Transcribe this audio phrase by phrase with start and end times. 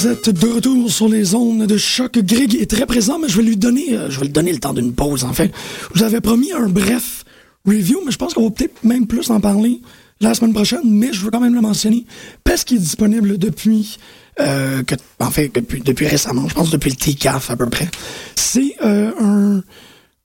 [0.00, 2.18] Vous êtes de retour sur les zones de choc.
[2.20, 4.58] Greg est très présent, mais je vais lui donner, euh, je vais lui donner le
[4.58, 5.52] temps d'une pause, en fait.
[5.92, 7.26] Je vous avais promis un bref
[7.66, 9.82] review, mais je pense qu'on va peut-être même plus en parler
[10.22, 12.06] la semaine prochaine, mais je veux quand même le mentionner
[12.44, 13.98] parce qu'il est disponible depuis,
[14.40, 14.82] euh,
[15.18, 15.52] en fait,
[15.84, 17.90] depuis, récemment, je pense depuis le TCAF à peu près.
[18.36, 19.60] C'est euh,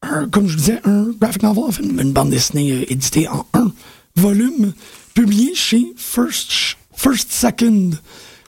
[0.04, 3.74] un, comme je disais, un graphic novel, en fait, une bande dessinée éditée en un
[4.16, 4.72] volume,
[5.14, 7.90] publié chez First, First Second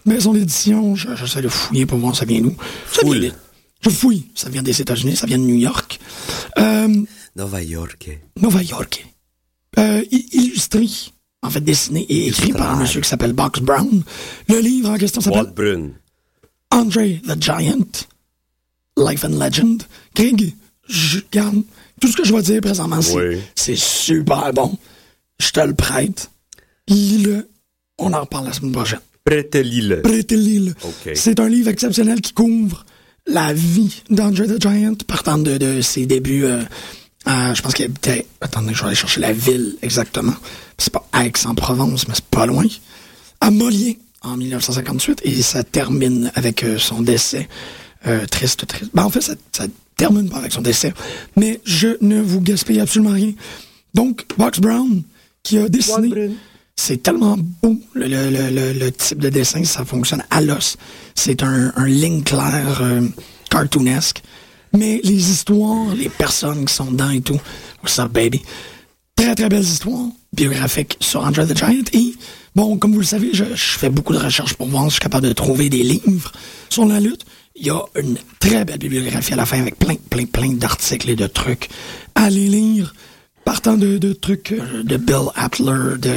[0.07, 0.95] maison d'édition.
[0.95, 2.55] Je- J'essaie de fouiller pour voir ça vient d'où.
[2.91, 3.31] Ça vient-
[3.81, 4.25] Je fouille.
[4.33, 5.99] Ça vient des États-Unis, ça vient de New York.
[6.57, 6.87] Euh,
[7.35, 8.09] Nova York.
[8.41, 9.05] Nova York.
[9.77, 10.87] Euh, illustré,
[11.43, 14.03] en fait dessiné et écrit par un monsieur qui s'appelle Box Brown.
[14.49, 15.89] Le livre en question s'appelle Brun.
[16.71, 18.07] Andre the Giant,
[18.97, 19.83] Life and Legend.
[20.15, 20.53] Greg,
[20.89, 21.61] je garde
[22.01, 23.37] tout ce que je vais dire présentement, c'est Oui.
[23.55, 24.75] c'est super bon.
[25.39, 26.31] Je te le prête.
[26.87, 27.47] Lis-le.
[27.99, 28.99] On en reparle la semaine prochaine.
[30.01, 30.71] Prêtez-le.
[30.83, 31.11] OK.
[31.15, 32.85] C'est un livre exceptionnel qui couvre
[33.25, 36.45] la vie d'Andre the Giant, partant de, de ses débuts.
[36.45, 36.61] euh,
[37.25, 38.25] à- je pense qu'il habitait.
[38.41, 40.33] Attendez, je vais aller chercher la ville exactement.
[40.77, 42.65] C'est pas Aix-en-Provence, mais c'est pas loin.
[43.41, 47.47] À Molière, en 1958, et ça termine avec euh, son décès.
[48.05, 48.91] Euh, triste, triste.
[48.93, 49.65] Ben, en fait, ça, ça
[49.97, 50.93] termine pas avec son décès.
[51.35, 53.33] Mais je ne vous gaspille absolument rien.
[53.93, 55.01] Donc, Box Brown,
[55.43, 56.09] qui a dessiné.
[56.79, 60.77] C'est tellement beau, le, type de dessin, ça fonctionne à l'os.
[61.15, 63.01] C'est un, un ligne claire, euh,
[63.49, 64.21] cartoonesque.
[64.73, 67.39] Mais les histoires, les personnes qui sont dedans et tout,
[67.83, 68.41] what's up, baby?
[69.15, 71.83] Très, très belles histoires biographiques sur Andre the Giant.
[71.93, 72.13] Et,
[72.55, 75.01] bon, comme vous le savez, je, fais beaucoup de recherches pour voir si je suis
[75.01, 76.31] capable de trouver des livres
[76.69, 77.25] sur la lutte.
[77.55, 81.09] Il y a une très belle bibliographie à la fin avec plein, plein, plein d'articles
[81.09, 81.69] et de trucs
[82.13, 82.93] à les lire.
[83.45, 86.13] Partant de, de trucs euh, de Bill Appler, de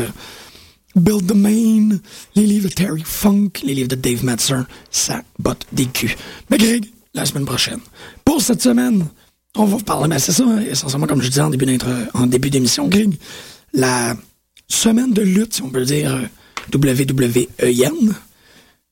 [0.96, 1.98] Build the Main,
[2.34, 6.14] les livres de Terry Funk, les livres de Dave Metzer, ça botte des culs.
[6.50, 7.81] Mais Greg, la semaine prochaine.
[8.25, 9.06] Pour cette semaine,
[9.56, 12.88] on va vous parler, mais c'est ça, hein, essentiellement, comme je disais en début d'émission,
[12.88, 13.14] Greg,
[13.72, 14.16] la
[14.69, 16.20] semaine de lutte, si on peut dire,
[16.72, 18.14] WWEN,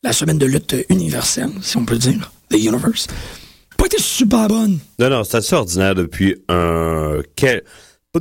[0.03, 3.09] la semaine de lutte universelle, si on peut dire, The Universe,
[3.77, 4.79] pas été super bonne.
[4.99, 7.21] Non, non, c'est assez ordinaire depuis un...
[7.37, 7.63] quel-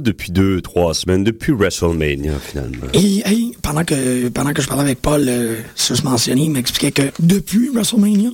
[0.03, 2.87] depuis deux, trois semaines, depuis WrestleMania, finalement.
[2.93, 6.91] Et hey, pendant que pendant que je parlais avec Paul, euh, se mentionné, il m'expliquait
[6.91, 8.29] que depuis WrestleMania,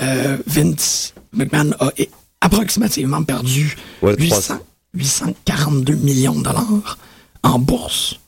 [0.00, 1.92] euh, Vince McMahon a
[2.40, 4.60] approximativement perdu Ouais, 800
[4.94, 6.98] 842 millions de dollars
[7.42, 8.18] en bourse.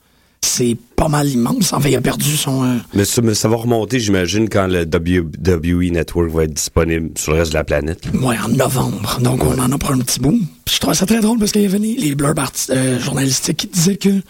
[0.45, 1.73] C'est pas mal immense.
[1.73, 2.65] En fait, il a perdu son...
[2.65, 7.11] euh, Mais ça, mais ça va remonter, j'imagine, quand le WWE Network va être disponible
[7.17, 8.03] sur le reste de la planète.
[8.15, 9.19] Ouais, en novembre.
[9.21, 10.39] Donc, on en a pour un petit bout.
[10.65, 12.41] Puis je trouve ça très drôle parce qu'il y avait les, blurbs
[12.71, 14.21] euh, journalistiques qui disaient que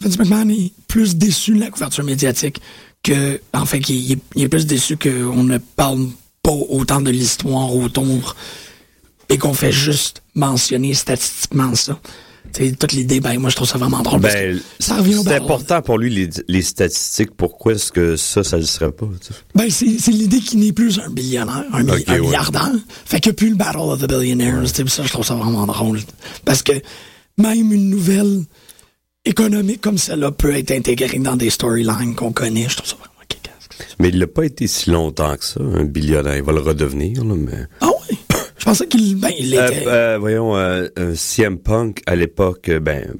[0.00, 2.60] Vince McMahon est plus déçu de la couverture médiatique
[3.02, 6.06] que, en fait, qu'il est, il est plus déçu qu'on ne parle
[6.42, 8.36] pas autant de l'histoire autour
[9.28, 11.98] et qu'on fait juste mentionner statistiquement ça.
[12.52, 14.96] Tu sais, toute l'idée, ben, moi, je trouve ça vraiment drôle parce Ben, que ça
[14.96, 17.34] revient au c'est important pour lui, les, les statistiques.
[17.36, 19.06] Pourquoi est-ce que ça, ça ne serait pas?
[19.54, 22.20] Ben, c'est l'idée qu'il n'est plus un billionnaire, un, mi- Ok, un ouais.
[22.20, 22.72] milliardaire.
[23.06, 24.62] Fait a plus le Battle of the Billionaires.
[24.64, 26.00] tu sais, Ça, je trouve ça vraiment drôle.
[26.44, 26.72] Parce que
[27.38, 28.42] même une nouvelle
[29.24, 32.68] économique comme celle-là peut être intégrée dans des storylines qu'on connaît.
[32.68, 33.08] Je trouve ça vraiment.
[33.98, 36.36] Mais il n'a pas été si longtemps que ça, un billionnaire.
[36.36, 37.66] Il va le redevenir, là, mais...
[37.80, 38.16] Ah oui?
[38.62, 39.86] Je pensais qu'il ben, il Euh, était...
[39.88, 43.12] euh, voyons, euh, euh, CM Punk, à l'époque, ben,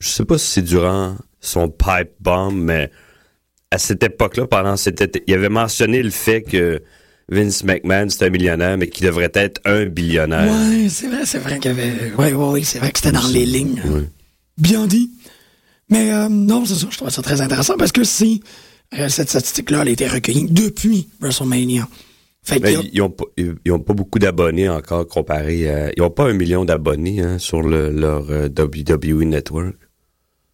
[0.00, 2.90] je sais pas si c'est durant son pipe bomb, mais
[3.70, 6.82] à cette époque-là, pendant cet été, il avait mentionné le fait que
[7.30, 10.52] Vince McMahon, c'était un millionnaire, mais qu'il devrait être un billionnaire.
[10.52, 12.12] Ouais, c'est vrai, c'est vrai qu'il avait...
[12.18, 13.80] Ouais, ouais, ouais, c'est vrai que c'était dans les lignes.
[13.82, 14.04] Ouais.
[14.58, 15.10] Bien dit.
[15.88, 18.40] Mais euh, non, c'est ça, je trouve ça très intéressant parce que c'est...
[18.98, 21.88] euh, cette statistique-là, elle a été recueillie depuis WrestleMania.
[22.46, 26.10] Fait a- ils ont pas, ils ont pas beaucoup d'abonnés encore comparé à, ils ont
[26.10, 29.74] pas un million d'abonnés hein, sur le, leur euh, WWE Network.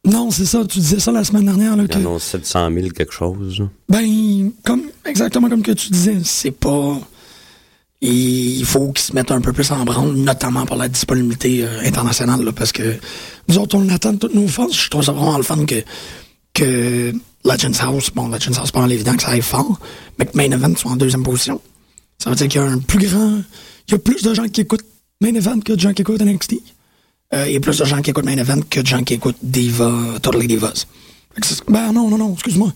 [0.04, 1.76] Non, c'est ça, tu disais ça la semaine dernière.
[1.76, 3.62] Là, que, Ils en ont 700 000 quelque chose.
[3.88, 6.98] ben, comme, exactement comme que tu disais, c'est pas.
[8.00, 11.80] il faut qu'ils se mettent un peu plus en branle, notamment pour la disponibilité euh,
[11.84, 12.96] internationale, là, parce que
[13.48, 14.76] nous autres, on attend toutes nos forces.
[14.76, 15.84] Je trouve ça vraiment le fun que,
[16.54, 17.12] que
[17.44, 19.78] Legends House, bon, Legends House, pas mal évident que ça aille fort,
[20.18, 21.60] mais que Main Event soit en deuxième position.
[22.22, 23.42] Ça veut dire qu'il y a un plus grand,
[23.88, 24.84] il y a plus de gens qui écoutent
[25.20, 26.54] Main Event que de gens qui écoutent NXT.
[27.34, 29.14] Euh, il y a plus de gens qui écoutent Main Event que de gens qui
[29.14, 29.92] écoutent Diva,
[30.22, 30.86] Totally Divas.
[31.66, 32.72] Ben non, non, non, excuse-moi.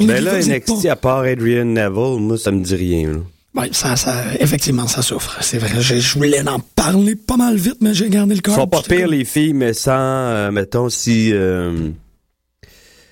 [0.00, 3.12] Ben là, NXT, pas- à part Adrian Neville, moi, ça me dit rien.
[3.12, 3.18] là.
[3.54, 5.36] Ouais, ça, ça, effectivement, ça souffre.
[5.42, 5.80] C'est vrai.
[5.80, 8.54] Je, voulais en parler pas mal vite, mais j'ai gardé le corps.
[8.54, 11.30] Ils sont pas pires, comme, les filles, mais sans, euh, mettons, si...
[11.32, 11.90] euh,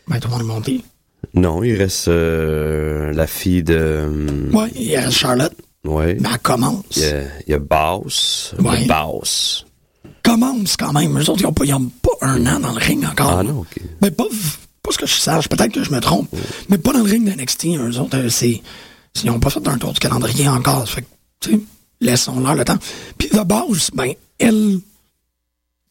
[0.08, 0.80] Ben, tout le monde est monté.
[1.34, 4.08] non, il reste euh, la fille de...
[4.52, 5.54] Ouais, il y a Charlotte,
[5.86, 6.16] ouais.
[6.20, 6.84] mais elle commence.
[6.96, 8.54] Il y a, il y a Bass.
[8.58, 8.82] Ouais.
[8.82, 9.64] Le Bass.
[10.22, 11.16] Commence quand même.
[11.18, 13.38] Eux autres, ils ont pas, ils ont pas un an dans le ring encore.
[13.38, 13.80] Ah non, OK.
[14.02, 14.24] Mais pas,
[14.82, 15.48] pas ce que je sache.
[15.48, 16.28] Peut-être que je me trompe.
[16.68, 17.66] Mais pas dans le ring de NXT.
[17.78, 18.60] Eux autres, euh, c'est,
[19.22, 20.88] ils n'ont pas fait un tour du calendrier encore.
[20.88, 21.06] Fait que,
[21.40, 21.60] tu sais,
[22.00, 22.78] laissons-leur le temps.
[23.18, 24.80] Puis de base, ben, elle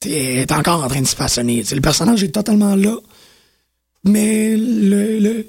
[0.05, 1.63] est encore en train de se façonner.
[1.71, 2.97] Le personnage est totalement là.
[4.03, 5.47] Mais le,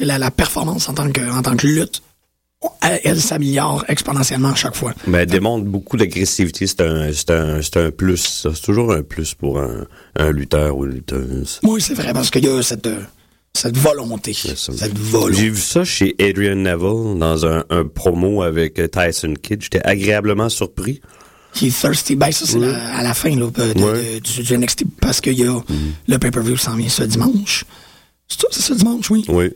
[0.00, 2.02] la, la performance en tant que, en tant que lutte,
[3.04, 4.94] elle, s'améliore exponentiellement à chaque fois.
[5.06, 6.66] Mais elle démontre beaucoup d'agressivité.
[6.66, 8.42] C'est un, c'est un, c'est un plus.
[8.42, 9.86] C'est toujours un plus pour un,
[10.16, 11.60] un lutteur ou une lutteuse.
[11.62, 12.88] Oui, c'est vrai, parce qu'il y a cette,
[13.54, 14.32] cette volonté.
[14.34, 15.34] Cette volonté.
[15.34, 19.62] J'ai vu ça chez Adrian Neville dans un, un promo avec Tyson Kidd.
[19.62, 21.00] J'étais agréablement surpris.
[21.52, 22.16] qui est thirsty.
[22.16, 24.20] Ben, ça, c'est à la fin là, de, de- Ouais.
[24.20, 25.60] du, NXT parce qu'il y a
[26.08, 27.64] le pay-per-view s'en vient ce dimanche.
[28.28, 29.24] C'est ça, c'est ce dimanche, oui.
[29.28, 29.50] Oui.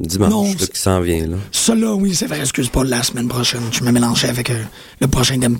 [0.00, 1.36] Dimanche, Non, qui s'en vient, là.
[1.52, 3.60] Ça, là, oui, c'est vrai, excuse pas, la semaine prochaine.
[3.70, 4.62] Je me mélangeais avec euh,
[5.00, 5.56] le prochain le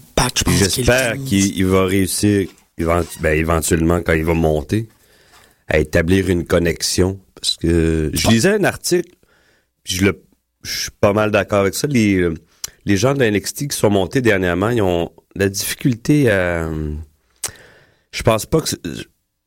[0.56, 1.24] J'espère 15.
[1.24, 4.88] qu'il il va réussir, ben, éventuellement, quand il va monter,
[5.68, 7.20] à établir une connexion.
[7.34, 9.10] Parce que je lisais un article,
[9.84, 10.22] puis je, le,
[10.62, 11.86] je suis pas mal d'accord avec ça.
[11.86, 12.34] Les, euh,
[12.86, 16.70] les gens de NXT qui sont montés dernièrement, ils ont la difficulté à.
[18.10, 18.70] Je pense pas que.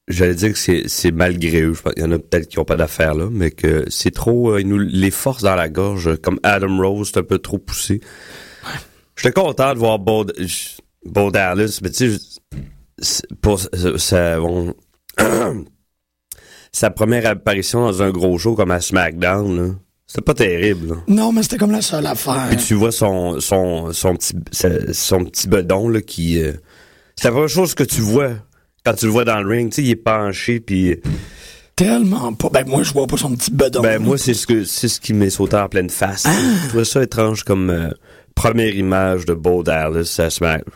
[0.10, 1.74] J'allais dire que c'est c'est malgré eux.
[1.74, 4.12] Je pense- Il y en a peut-être qui n'ont pas d'affaires là, mais que c'est
[4.12, 4.52] trop.
[4.52, 7.58] euh, ils nous les forcent dans la gorge, comme Adam Rose, c'est un peu trop
[7.58, 8.02] poussé.
[9.16, 10.26] J'étais content de voir Bo,
[11.06, 12.18] Bo Dallas, mais tu
[13.00, 14.74] sais, pour sa- sa, bon,
[16.72, 19.74] sa première apparition dans un gros show comme à SmackDown, là,
[20.08, 20.88] c'était pas terrible.
[20.90, 20.96] là.
[21.08, 22.48] Non, mais c'était comme la seule affaire.
[22.50, 26.42] Puis tu vois son, son, son, petit, sa- son petit bedon là, qui...
[26.42, 26.54] euh,
[27.16, 28.32] c'est la première chose que tu vois
[28.86, 29.70] quand tu le vois dans le ring.
[29.72, 30.98] Tu sais, il est penché, puis...
[31.75, 32.50] Tellement pas.
[32.50, 33.82] Ben, moi, je vois pas son petit bedon.
[33.82, 36.28] Ben, moi, c'est ce, que, c'est ce qui m'est sauté en pleine face.
[36.28, 37.90] Je trouvais ça étrange comme euh,
[38.36, 40.72] première image de Bo Dallas à SmackDown.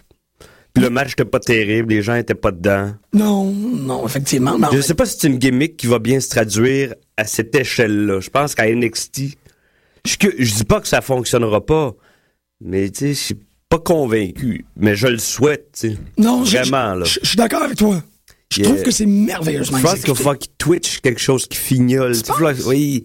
[0.73, 2.93] Puis le match était pas terrible, les gens étaient pas dedans.
[3.13, 4.57] Non, non, effectivement.
[4.59, 7.55] Non, Je sais pas si c'est une gimmick qui va bien se traduire à cette
[7.55, 8.19] échelle-là.
[8.19, 9.37] Je pense qu'à NXT,
[10.05, 11.93] je, dis pas que ça fonctionnera pas,
[12.61, 13.35] mais tu sais,
[13.69, 14.65] pas convaincu.
[14.75, 15.97] Mais je le souhaite, tu sais.
[16.17, 17.05] non, je- Vraiment, là.
[17.05, 18.01] Je je suis d'accord avec toi.
[18.51, 18.69] Je Yeah.
[18.69, 22.15] trouve que c'est merveilleusement Je pense qu'il falloir qu'il twitch quelque chose qui fignole.
[22.21, 23.03] Tu vois, oui.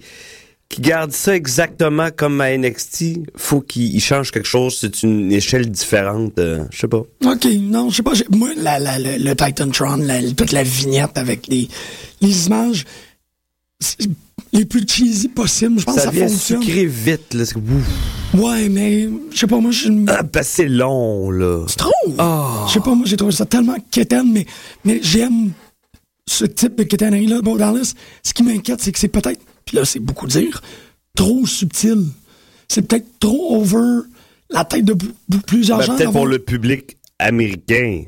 [0.68, 3.18] Qui garde ça exactement comme à NXT.
[3.36, 4.78] Faut qu'il il change quelque chose.
[4.80, 6.38] C'est une échelle différente.
[6.38, 6.98] euh, je sais pas.
[7.24, 8.12] OK, non, je sais pas.
[8.30, 11.68] Moi, la, la, le, le Titantron, la, toute la vignette avec les,
[12.20, 12.84] les images
[14.52, 16.62] les plus cheesy possibles, je pense que Ça ça vient fonctionne.
[16.62, 17.34] sucré vite.
[17.34, 17.44] Là.
[17.46, 17.56] C'est.
[18.38, 21.64] Ouais, mais je sais pas, moi, je Ah, ben, c'est long, là.
[21.68, 21.92] Tu trouves?
[22.68, 24.46] Je sais pas, moi, j'ai trouvé ça tellement quétaine, mais,
[24.84, 25.52] mais j'aime
[26.28, 27.40] ce type de quétainerie-là.
[27.42, 30.62] Bon, Dallas, ce qui m'inquiète, c'est que c'est peut-être, puis là, c'est beaucoup dire,
[31.14, 32.04] trop subtil.
[32.68, 34.06] C'est peut-être trop over
[34.50, 35.96] la tête de bou- bou- plusieurs Ben, gens.
[35.96, 38.04] Peut-être pour le public américain.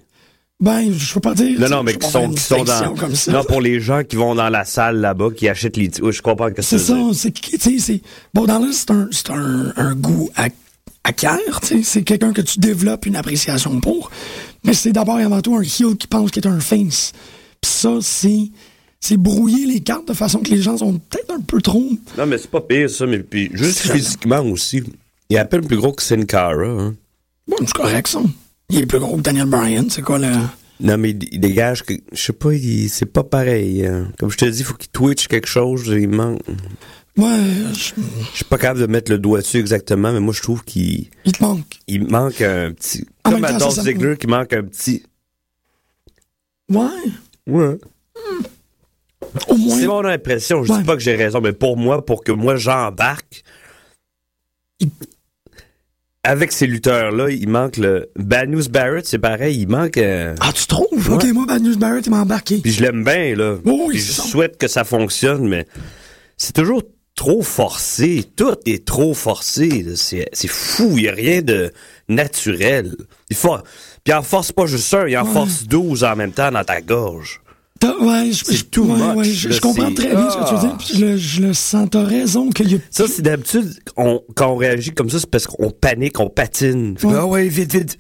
[0.61, 1.59] Ben, je peux pas dire.
[1.59, 2.95] Non, non, mais qui sont, qui sont dans.
[2.95, 3.33] Comme ça.
[3.33, 5.91] Non, pour les gens qui vont dans la salle là-bas, qui achètent les.
[6.01, 8.01] Oui, je comprends que C'est c'est ça, c'est tu sais.
[8.33, 10.47] Bon, dans c'est un, c'est un, un goût à,
[11.03, 11.83] acquiert, tu sais.
[11.83, 14.11] C'est quelqu'un que tu développes une appréciation pour.
[14.65, 17.13] Mais c'est d'abord et avant tout un heel qui pense qu'il est un face.
[17.61, 18.51] Puis ça, c'est.
[19.01, 21.91] C'est brouiller les cartes de façon que les gens sont peut-être un peu trop.
[22.17, 24.83] Non, mais c'est pas pire, ça, mais puis juste physiquement aussi.
[25.29, 26.95] Il est à peine plus gros que Sin Cara, hein.
[27.47, 28.21] Bon, c'est correct, ça.
[28.71, 30.29] Il est plus gros que Daniel Bryan, c'est quoi le.
[30.81, 31.95] Non, mais il, il dégage que.
[32.13, 32.51] Je sais pas,
[32.89, 33.87] c'est pas pareil.
[33.87, 34.11] hein.
[34.19, 35.87] Comme je te dis, il faut qu'il twitch quelque chose.
[35.89, 36.41] Il manque.
[37.17, 37.39] Ouais,
[37.73, 37.93] je-
[38.33, 41.09] Je suis pas capable de mettre le doigt dessus exactement, mais moi, je trouve qu'il
[41.25, 41.79] il te manque.
[41.87, 43.07] il manque un petit.
[43.25, 45.05] En Comme à Dolph Ziggler qui manque un petit.
[46.69, 46.87] Ouais.
[47.47, 47.79] Ouais.
[49.49, 49.77] Au moins.
[49.79, 50.65] C'est mon impression.
[50.65, 50.79] Je Ouais.
[50.79, 53.45] dis pas que j'ai raison, mais pour moi, pour que moi j'embarque,
[54.81, 54.91] Il-
[56.25, 58.11] avec ces lutteurs-là, il manque le.
[58.17, 59.99] Banus Barrett, c'est pareil, il manque.
[59.99, 60.87] euh, Ah, tu trouves?
[61.09, 61.15] Ouais.
[61.15, 62.59] Ok, moi, Bad News Barrett, il m'a embarqué.
[62.59, 63.57] Puis je l'aime bien, là.
[63.65, 64.23] Oui, oui, Puis c'est je ça.
[64.25, 65.67] souhaite que ça fonctionne, mais
[66.37, 66.83] c'est toujours
[67.15, 68.25] trop forcé.
[68.37, 69.85] Tout est trop forcé.
[69.95, 70.95] C'est fou.
[70.97, 71.71] Il n'y a rien de
[72.09, 72.95] naturel.
[73.31, 73.57] Il faut.
[74.03, 75.33] Puis en force pas juste un, il en Ouais.
[75.33, 77.41] force 12 en même temps dans ta gorge.
[78.01, 80.37] Ouais, je, C'est je- too ouais, much, ouais, je, là, je comprends très bien ce
[80.37, 80.79] que tu veux dire.
[80.95, 82.79] Je le, je le sens, t'as raison qu'il y a.
[82.91, 86.95] Ça, c'est d'habitude, on- quand on réagit comme ça, c'est parce qu'on panique, on patine.
[86.95, 87.07] Que.
[87.09, 87.99] Ah ouais, vite, vite.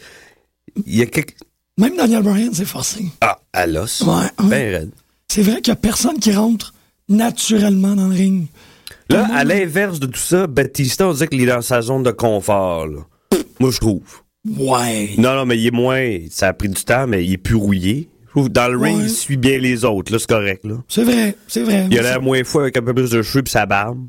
[0.86, 1.34] Il y a quelque.
[1.78, 3.04] Même Daniel Bryan, c'est forcé.
[3.20, 4.02] Ah, à l'os.
[4.02, 4.12] Ouais,
[4.44, 4.48] ouais.
[4.48, 4.90] Ben raide.
[5.28, 6.72] C'est vrai qu'il y a personne qui rentre
[7.08, 8.46] naturellement dans le ring.
[9.10, 12.10] Là, à l'inverse de tout ça, Batista, on dirait qu'il est dans sa zone de
[12.10, 12.86] confort.
[12.86, 13.00] là.
[13.60, 14.02] Moi, je trouve.
[14.58, 15.10] Ouais.
[15.18, 16.18] Non, non, mais il est moins.
[16.30, 18.08] Ça a pris du temps, mais il est plus rouillé.
[18.34, 19.04] Trouve dans le ring, Ouais.
[19.04, 20.10] il suit bien les autres.
[20.12, 20.64] Là, c'est correct.
[20.64, 20.74] Là.
[20.88, 21.86] C'est vrai, c'est vrai.
[21.90, 24.06] Il a l'air moins fou avec un peu plus de cheveux et sa barbe.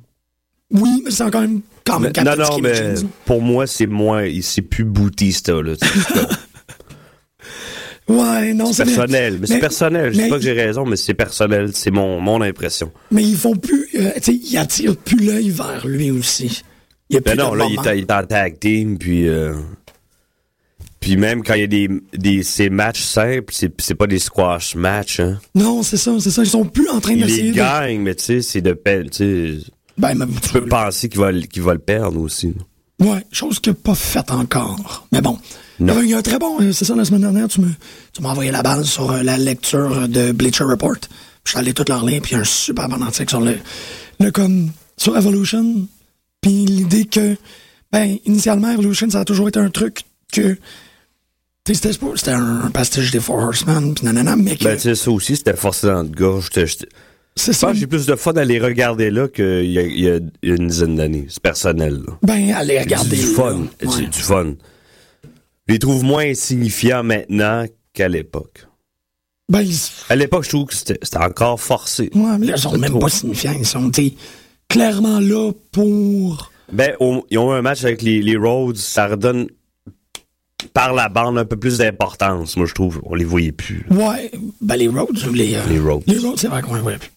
[0.71, 4.23] Oui, mais c'est encore même quand même non, non, mais pour moi, c'est moins.
[4.25, 5.53] il- C'est plus Bautista.
[5.61, 5.73] Là,
[8.07, 9.37] Ouais, non, c'est personnel.
[9.41, 10.13] Mais, c'est personnel.
[10.13, 11.71] Je sais pas que j'ai raison, mais c'est personnel.
[11.73, 12.91] C'est mon, mon impression.
[13.11, 13.87] Mais ils font plus.
[13.95, 16.63] euh, tu sais, ils attirent plus l'œil vers lui aussi.
[17.09, 17.89] Il y a plus Ben non, de là, il moment.
[17.89, 19.27] est, il est en tag team, puis.
[19.27, 19.53] euh,
[21.05, 24.17] Puis même quand il y a des, des ces matchs simples, c'est c'est pas des
[24.17, 25.19] squash matchs.
[25.19, 25.39] Hein.
[25.53, 26.41] Non, c'est ça, c'est ça.
[26.43, 27.55] Ils sont plus en train d'essayer les de.
[27.57, 29.11] gagne, mais tu sais, c'est de peine.
[29.11, 32.55] Tu sais, Ben, même, tu peux penser qu'il va, le- qu'il va le perdre aussi.
[32.99, 35.05] Ouais, chose qu'il n'a pas faite encore.
[35.11, 35.37] Mais bon.
[35.79, 36.01] Il y Non.
[36.01, 37.69] il y a un très bon, euh, c'est ça, la semaine dernière, tu me,
[38.11, 40.95] tu m'as envoyé la balle sur euh, la lecture de Bleacher Report.
[41.43, 43.41] Je suis allé tout leur lire, puis il y a un super bon article sur
[43.41, 43.57] le,
[44.19, 45.87] le comme, sur Evolution.
[46.41, 47.35] Puis l'idée que,
[47.91, 50.01] ben, initialement, Evolution, ça a toujours été un truc
[50.33, 50.57] que,
[51.73, 55.87] c'était c'était un, pastiche des Four Horsemen, nanana, mais Ben, tu ça aussi, c'était forcé
[55.87, 56.09] dans le
[56.65, 56.85] je-
[57.37, 57.73] c'est ça.
[57.73, 61.25] j'ai plus de fun à les regarder là qu'il y y a une dizaine d'années.
[61.29, 62.01] C'est personnel.
[62.07, 62.13] Là.
[62.23, 63.15] Ben, allez regarder.
[63.17, 63.67] C'est du fun.
[63.81, 64.53] C'est du fun.
[65.67, 68.67] Je les trouve moins insignifiants maintenant qu'à l'époque.
[69.49, 69.75] Ben, ils-
[70.09, 72.09] À l'époque, je trouve que c'était encore forcé.
[72.15, 72.99] ouais, mais là, ils sont même trop.
[72.99, 73.55] pas signifiants.
[73.59, 73.91] Ils sont,
[74.69, 76.93] clairement là pour, Ben,
[77.29, 79.47] ils ont eu un match avec les, les Rhodes, ça redonne
[80.73, 83.01] par la bande un peu plus d'importance, moi je trouve.
[83.05, 83.85] On les voyait plus.
[83.89, 83.95] là.
[83.95, 84.31] Ouais,
[84.61, 86.03] ben les ou les, euh, Les Rhodes.
[86.07, 87.11] Les Rhodes, c'est vrai qu'on les voyait plus.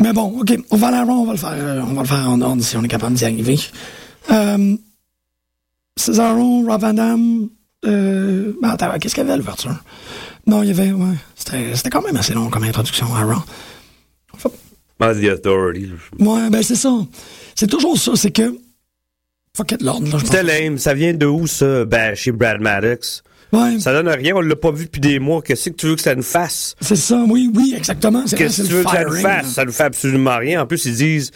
[0.00, 2.28] Mais bon, OK, on va aller on va le faire, euh, on va le faire
[2.28, 3.58] en ordre si on est capable d'y arriver.
[4.30, 4.76] Euh,
[5.96, 7.48] Cesaro, Rob Van Dam,
[7.86, 9.76] euh, ben attends, qu'est-ce qu'il y avait à l'ouverture?
[10.46, 13.42] Non, il y avait, ouais, c'était quand même assez long comme introduction à Raw.
[15.00, 15.90] Ah, The Authority.
[16.18, 16.90] Ouais, ben c'est ça.
[17.54, 18.56] C'est toujours ça, c'est que,
[19.56, 20.18] fuck it, l'ordre.
[20.20, 20.78] C'était lame.
[20.78, 21.84] Ça vient de où, ça?
[21.84, 23.22] Ben, chez Brad Maddox?
[23.52, 25.40] Ouais, Ça donne rien, on l'a pas vu depuis des mois.
[25.40, 26.74] Qu'est-ce que tu veux que ça nous fasse?
[26.80, 28.24] c'est ça, oui, oui, exactement.
[28.24, 29.52] Qu'est-ce que tu veux que ça nous fasse?
[29.52, 30.62] Ça nous fait absolument rien.
[30.62, 31.30] En plus, ils disent,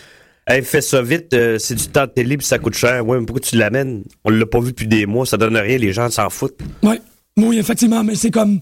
[0.49, 3.07] hey, fais ça vite, euh, c'est du temps de télé puis ça coûte cher.
[3.07, 4.03] Ouais, mais pourquoi tu l'amènes?
[4.25, 6.59] On l'a pas vu depuis des mois, ça donne rien, les gens s'en foutent.
[6.83, 7.01] Ouais,
[7.37, 8.61] oui, effectivement, mais c'est comme,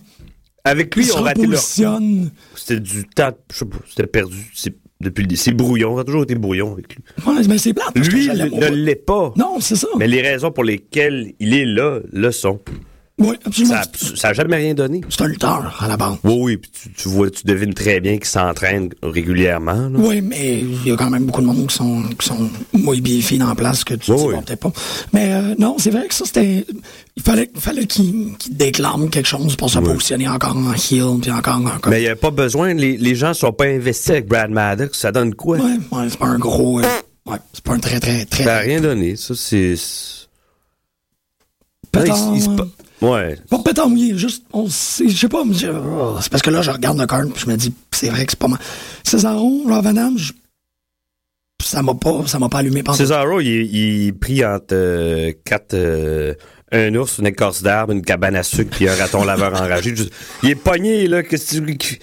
[0.64, 1.62] Avec lui, on raté leur.
[1.62, 4.50] C'était du temps, je sais pas, c'était perdu.
[4.54, 7.04] C'est depuis le c'est brouillon, ça a toujours été brouillon avec lui.
[7.26, 7.96] Ouais, mais c'est plate.
[7.96, 9.32] Lui ne l'est pas.
[9.36, 9.88] Non, c'est ça.
[9.98, 12.60] Mais les raisons pour lesquelles il est là, le sont.
[13.18, 13.80] Oui, absolument.
[13.94, 15.00] Ça, ça a jamais rien donné.
[15.08, 16.16] C'est un lutteur, à la base.
[16.22, 19.88] Oui, oui, puis tu, tu vois, tu devines très bien qu'il s'entraîne régulièrement.
[19.88, 19.98] là.
[19.98, 22.98] Oui, mais il y a quand même beaucoup de monde qui sont, qui sont moins
[22.98, 24.34] bien filles en place que tu Oui, sais oui.
[24.44, 24.72] peut-être pas.
[25.14, 26.66] Mais euh, non, c'est vrai que ça, c'était.
[27.16, 31.54] Il fallait, fallait qu'il déclame quelque chose pour se positionner encore en heel, puis encore
[31.56, 31.88] en.
[31.90, 34.98] Mais il n'y a pas besoin, les, les gens sont pas investis avec Brad Maddox,
[34.98, 35.56] ça donne quoi?
[35.56, 36.80] Ouais, ouais, c'est pas un gros.
[36.80, 36.82] euh,
[37.24, 38.44] ouais, c'est pas un très, très, très.
[38.44, 39.74] Ça n'a rien donné, ça c'est...
[39.76, 40.26] c'est-
[43.02, 43.08] ouais.
[43.08, 43.38] pa- Ouais.
[43.50, 46.70] Pas pétard mouillé, juste, on sait, je sais pas, oh, c'est parce que là, je
[46.70, 48.58] regarde le card, puis je me dis, c'est vrai que c'est pas mal.
[49.04, 50.32] Cesaro, Rob Van Dam, je-
[51.62, 52.96] ça m'a pas, ça m'a pas allumé pendant.
[53.40, 55.74] Il, il est pris entre euh, quatre...
[55.74, 56.34] euh,
[56.72, 59.94] un ours, une écorce d'arbre, une cabane à sucre, puis un raton laveur enragé.
[60.42, 61.22] Il est pogné, là.
[61.22, 61.98] Qu'est-ce que tu-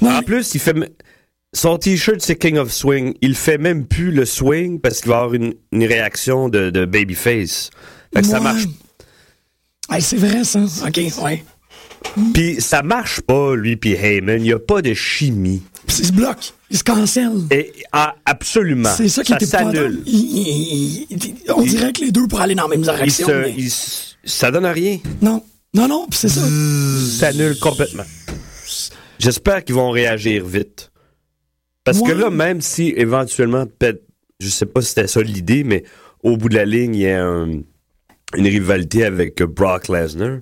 [0.00, 0.74] Non, En plus, il fait...
[1.52, 3.14] Son t-shirt, c'est King of Swing.
[3.22, 6.84] Il fait même plus le swing parce qu'il va avoir une, une réaction de, de
[6.84, 7.70] babyface.
[8.14, 8.64] Fait que ça marche.
[9.90, 10.60] Hey, c'est vrai, ça.
[10.86, 11.44] OK, ouais.
[12.34, 14.40] Puis ça marche pas, lui puis Heyman.
[14.40, 15.62] Il y a pas de chimie.
[15.86, 17.32] Puis il se bloque, il se cancelle.
[17.50, 18.92] Et, ah, absolument.
[18.96, 20.02] C'est ça qui était pas s'annule.
[20.06, 21.06] Il-
[21.48, 23.26] On dirait que les deux pourraient aller dans la même direction.
[23.26, 23.56] se, mais-
[24.24, 24.98] ça donne rien.
[25.22, 25.42] Non,
[25.74, 26.40] non, non, puis c'est ça.
[26.42, 28.04] Ça s'annule complètement.
[29.18, 30.90] J'espère qu'ils vont réagir vite.
[31.84, 34.02] Parce que là, même si éventuellement, peut-être,
[34.40, 35.84] je sais pas si c'était ça l'idée, mais
[36.22, 37.62] au bout de la ligne, il y a un-
[38.36, 40.38] une rivalité avec Brock Lesnar.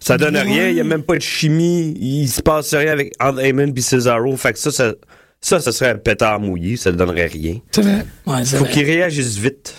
[0.00, 0.42] Ça donne Ouais.
[0.42, 3.72] rien, il n'y a même pas de chimie, il se passe rien avec Ant Heyman
[3.72, 4.36] puis Cesaro.
[4.36, 4.92] Fait que ça, ça,
[5.40, 7.58] ça, ça serait un pétard mouillé, ça ne donnerait rien.
[7.72, 8.04] C'est vrai.
[8.26, 9.74] Ouais, Faut qu'ils réagissent vite.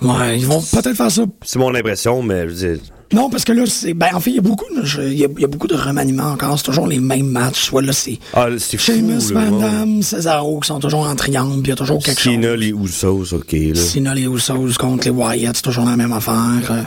[0.00, 1.24] Ouais, ils vont peut-être faire ça.
[1.42, 3.94] C'est mon impression, mais je veux dire, Non, parce que là, c'est.
[3.94, 5.66] Ben, en fait, il y a beaucoup de, il y a, il y a beaucoup
[5.66, 6.58] de remaniements encore.
[6.58, 7.64] C'est toujours les mêmes matchs.
[7.64, 10.02] Soit là, c'est Ah, c'est fou, Sheamus, là, Van ouais.
[10.02, 12.36] Cesaro qui sont toujours en triangle, puis il y a toujours quelque chose.
[12.36, 13.74] les Usos, OK, là.
[13.74, 16.70] Sinon, les Usos contre les Wyatt, c'est toujours la même affaire.
[16.70, 16.82] Euh,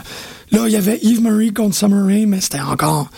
[0.52, 3.08] Là, il y avait Eve Marie contre Summer Rae, mais c'était encore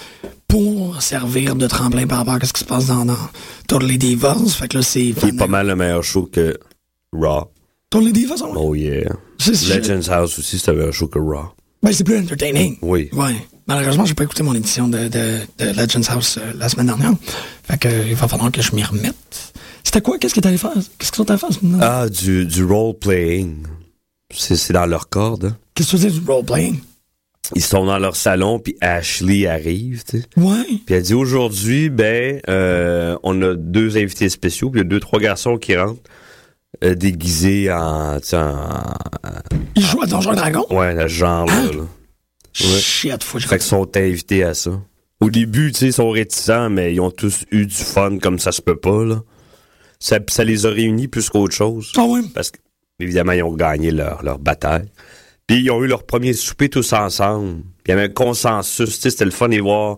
[0.46, 3.18] pour servir de tremplin par rapport à ce qui se passe dans, dans
[3.66, 4.56] Totally Divas.
[4.58, 5.12] Fait que là, c'est.
[5.12, 6.58] Qui est pas mal le meilleur show que
[7.12, 7.50] Raw.
[7.90, 8.54] Totally Divas, on...
[8.56, 9.10] Oh yeah.
[9.46, 11.52] Legends House aussi, c'est un meilleur show que Raw.
[11.82, 12.76] Ben, c'est plus entertaining.
[12.82, 13.08] Oui.
[13.12, 13.34] Ouais.
[13.66, 17.12] Malheureusement, j'ai pas écouté mon édition de, de, de Legends House euh, la semaine dernière.
[17.64, 19.52] Fait que, il va falloir que je m'y remette.
[19.84, 20.18] C'était quoi?
[20.18, 20.72] Qu'est-ce que t'allais faire?
[20.98, 21.50] Qu'est-ce que sont allés faire?
[21.80, 23.62] Ah, du, du role-playing.
[24.34, 25.44] C'est c'est dans leur corde.
[25.46, 25.56] hein.
[25.74, 26.80] Qu'est-ce que tu dire du role-playing?
[27.54, 30.24] Ils sont dans leur salon, puis Ashley arrive, tu sais.
[30.36, 30.64] Ouais.
[30.84, 34.88] Puis elle dit aujourd'hui, ben, euh, on a deux invités spéciaux, puis il y a
[34.88, 36.00] deux, trois garçons qui rentrent
[36.85, 38.83] euh, déguisés en, tu sais, en,
[39.74, 40.66] Il joue à Donjons et Dragons?
[40.70, 41.62] ouais, le genre là.
[41.62, 41.81] là.
[41.81, 42.81] Ouais.
[42.81, 44.70] Shit, faut que je Fait qu'ils sont invités à ça.
[45.20, 48.38] Au début, tu sais, ils sont réticents, mais ils ont tous eu du fun comme
[48.38, 49.22] ça se peut pas, là.
[50.00, 51.92] Ça, ça les a réunis plus qu'autre chose.
[51.96, 52.20] Ah ouais.
[52.35, 52.59] Parce que,
[53.00, 54.88] évidemment, ils ont gagné leur, leur bataille.
[55.48, 57.62] Puis ils ont eu leur premier souper tous ensemble.
[57.83, 59.96] Puis il y avait un consensus, tu sais, c'était le fun de voir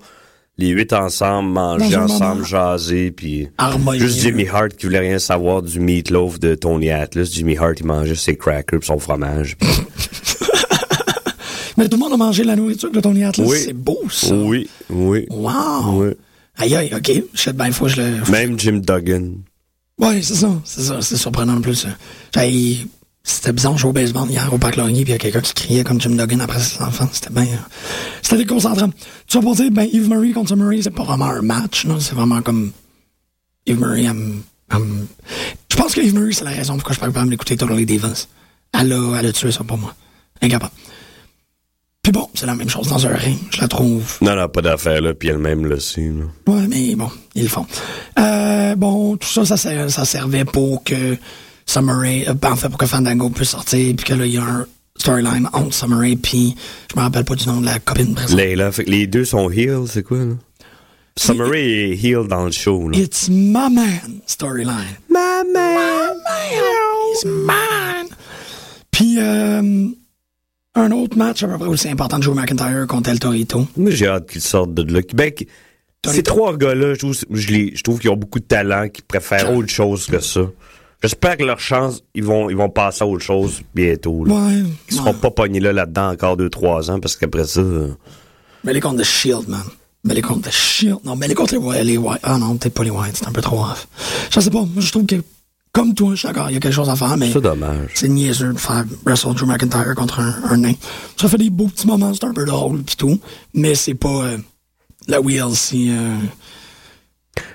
[0.61, 3.49] les huit ensemble, manger ensemble, jaser, puis
[3.95, 7.29] juste Jimmy Hart qui voulait rien savoir du meatloaf de Tony Atlas.
[7.33, 9.57] Jimmy Hart, il mangeait ses crackers pis son fromage.
[11.77, 13.47] Mais tout le monde a mangé la nourriture de Tony Atlas.
[13.49, 13.57] Oui.
[13.65, 14.35] C'est beau, ça.
[14.35, 16.03] oui, oui, Wow.
[16.05, 16.09] oui.
[16.59, 17.11] Aïe, aïe, OK.
[17.33, 18.31] Je sais bien, faut que je le...
[18.31, 19.31] Même Jim Duggan.
[19.99, 20.51] Ouais, c'est ça.
[20.65, 20.99] C'est ça.
[21.01, 21.87] C'est surprenant en plus.
[22.35, 22.87] J'ai-
[23.23, 25.41] C'était bizarre, je jouais au baseball hier au Parc Laurier, puis il y a quelqu'un
[25.43, 27.09] qui criait comme Jim Duggan après ses enfants.
[27.13, 27.45] C'était bien...
[27.45, 27.57] euh,
[28.23, 28.89] C'était déconcentrant.
[28.89, 28.95] Tout
[29.29, 31.87] ça pour dire, ben, Eve Marie contre Rae, c'est pas vraiment un match.
[32.01, 32.73] C'est vraiment comme...
[33.67, 33.99] Elle me-
[34.73, 35.07] elle me-
[35.71, 37.85] Je pense que Eve Marie, c'est la raison pourquoi je peux pas me l'écouter Totally
[37.87, 38.27] Divas.
[38.73, 39.95] Elle a, elle a tué ça pour moi.
[40.41, 40.73] Incapable.
[42.03, 44.17] Puis bon, c'est la même chose dans un ring, je la trouve.
[44.23, 46.25] Non, non, pas d'affaire, là, puis elle-même le sait, là.
[46.53, 47.67] Ouais, mais bon, ils le font.
[48.19, 49.57] Euh, bon, tout ça, ça,
[49.91, 51.19] ça servait pour que
[51.67, 54.39] Summer Rae, euh, en fait, pour que Fandango puisse sortir, puis que là, il y
[54.39, 54.67] a un
[54.99, 56.55] storyline entre Summer Rae, puis
[56.93, 58.37] je me rappelle pas du nom de la copine présente.
[58.39, 60.35] Layla, fait que les deux sont heel, c'est quoi, là?
[61.17, 62.99] Summer Rae est heel dans le show, là.
[62.99, 64.97] It's my man storyline.
[65.11, 66.17] Ma man!
[67.13, 68.09] It's mine.
[68.91, 69.89] Puis, euh,
[70.75, 73.67] un autre match à peu près aussi important de Joe McIntyre contre El Torito.
[73.77, 75.01] Moi, j'ai hâte qu'ils sortent de là.
[75.15, 75.49] Ben, qui-
[76.07, 79.05] ces trois gars-là, je trouve, je, les- je trouve qu'ils ont beaucoup de talent, qu'ils
[79.05, 80.43] préfèrent autre chose que ça.
[81.03, 84.25] J'espère que leur chance, ils vont, ils vont passer à autre chose bientôt.
[84.25, 84.35] Là.
[84.35, 84.63] Ouais.
[84.91, 87.61] Ils seront pas pognés là, là-dedans encore deux, trois ans, parce qu'après ça...
[87.61, 87.89] euh,
[88.65, 89.63] Mais les contre The Shield, man.
[90.05, 90.99] Mais les contre The Shield.
[91.05, 92.21] Non, mais les contre les, White- les White.
[92.23, 93.89] Ah non, peut-être pas les White, c'est un peu trop off.
[94.31, 95.17] Je sais pas, moi je trouve que,
[95.73, 97.93] comme toi, je suis d'accord, il y a quelque chose à faire, mais C'est dommage.
[97.95, 100.75] c'est niaiseux de faire Wrestle Drew McIntyre contre un, un nain.
[101.17, 103.19] Ça fait des beaux petits moments, c'est un peu drôle pis tout,
[103.55, 104.37] mais c'est pas euh,
[105.09, 105.89] la WLC.
[105.91, 106.17] Euh,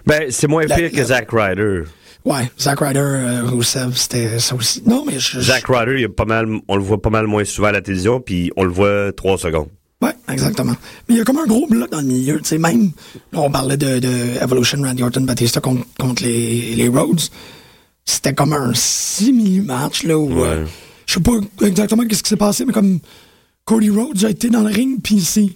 [0.06, 1.84] Ben, c'est moins La- pire que Zack Ryder.
[2.26, 4.84] Ouais, Zack Ryder, euh, Rusev, c'était ça aussi.
[4.86, 5.40] Non, mais je...
[5.40, 7.82] Zack Ryder, il a pas mal, on le voit pas mal moins souvent à la
[7.82, 9.70] télévision, puis on le voit trois secondes.
[10.02, 10.76] Ouais, exactement.
[11.08, 12.92] Mais il y a comme un gros bloc dans le milieu, tu sais, même,
[13.34, 17.22] on parlait de, de Evolution, Randy Orton, Batista contre, contre les, les Rhodes.
[18.04, 18.72] C'était comme un
[19.20, 20.48] simili-match, là, où, Ouais.
[20.48, 20.66] euh,
[21.08, 21.32] je sais pas
[21.66, 23.00] exactement qu'est-ce qui s'est passé, mais comme
[23.64, 25.50] Cody Rhodes a été dans le ring, puis il s'est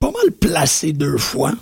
[0.00, 1.52] pas mal placé deux fois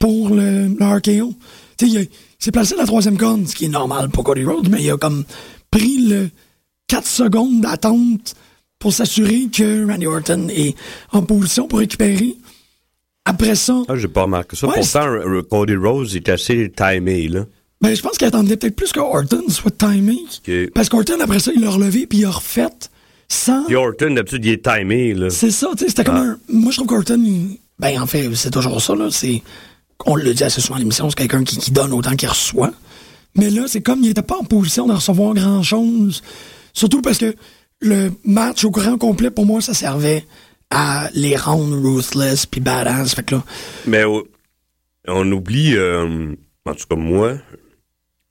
[0.00, 1.34] pour le, le RKO.
[1.76, 2.08] Tu sais, il
[2.44, 4.96] s'est placé la troisième corde, ce qui est normal pour Cody Rhodes, mais il a
[4.96, 5.24] comme
[5.70, 6.30] pris le
[6.88, 8.34] 4 secondes d'attente
[8.78, 10.74] pour s'assurer que Randy Orton est
[11.12, 12.36] en position pour récupérer.
[13.24, 14.66] Après ça, Ah, j'ai pas remarqué ça.
[14.66, 17.46] Ouais, Pourtant, Cody Rose est assez timé, là.
[17.80, 20.18] ben, je pense qu'il attendait peut-être plus que Orton soit timé.
[20.74, 22.66] Parce qu'Orton, après ça, il l'a relevé puis il a refait
[23.28, 23.64] sans.
[23.66, 25.30] Puis Orton, d'habitude, il est timé, là.
[25.30, 26.38] C'est ça, tu sais, c'était comme un.
[26.48, 29.08] Moi, je trouve qu'Orton, il- ben, en fait, c'est toujours ça, là.
[29.12, 29.40] C'est.
[30.06, 32.72] On le dit assez souvent à l'émission, c'est quelqu'un qui, qui donne autant qu'il reçoit.
[33.36, 36.22] Mais là, c'est comme il était pas en position de recevoir grand-chose.
[36.72, 37.34] Surtout parce que
[37.80, 40.26] le match au grand complet, pour moi, ça servait
[40.70, 43.14] à les rendre ruthless puis badass.
[43.14, 43.44] Fait que là,
[43.86, 44.04] Mais
[45.08, 46.34] on oublie, euh,
[46.64, 47.34] en tout cas moi,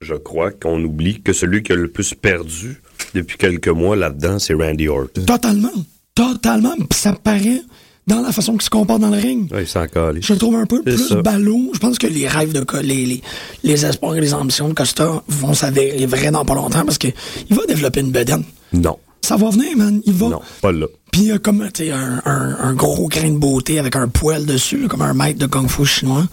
[0.00, 2.80] je crois qu'on oublie que celui qui a le plus perdu
[3.14, 5.24] depuis quelques mois là-dedans, c'est Randy Orton.
[5.24, 5.72] totalement,
[6.14, 7.62] totalement, pis ça paraît
[8.06, 9.48] dans la façon qu'il se comporte dans le ring.
[9.92, 10.20] Calait.
[10.22, 11.70] Je le trouve un peu plus ballot.
[11.72, 13.22] Je pense que les rêves de les, les,
[13.62, 17.08] les espoirs et les ambitions de Costa vont s'avérer vrais dans pas longtemps parce que
[17.48, 18.42] il va développer une bedaine.
[18.72, 20.00] Non, Ça va venir, man.
[20.04, 20.28] Il va.
[20.28, 20.86] non, pas là.
[21.12, 24.46] Puis il y a comme un, un, un gros grain de beauté avec un poil
[24.46, 26.26] dessus, comme un maître de kung fu chinois.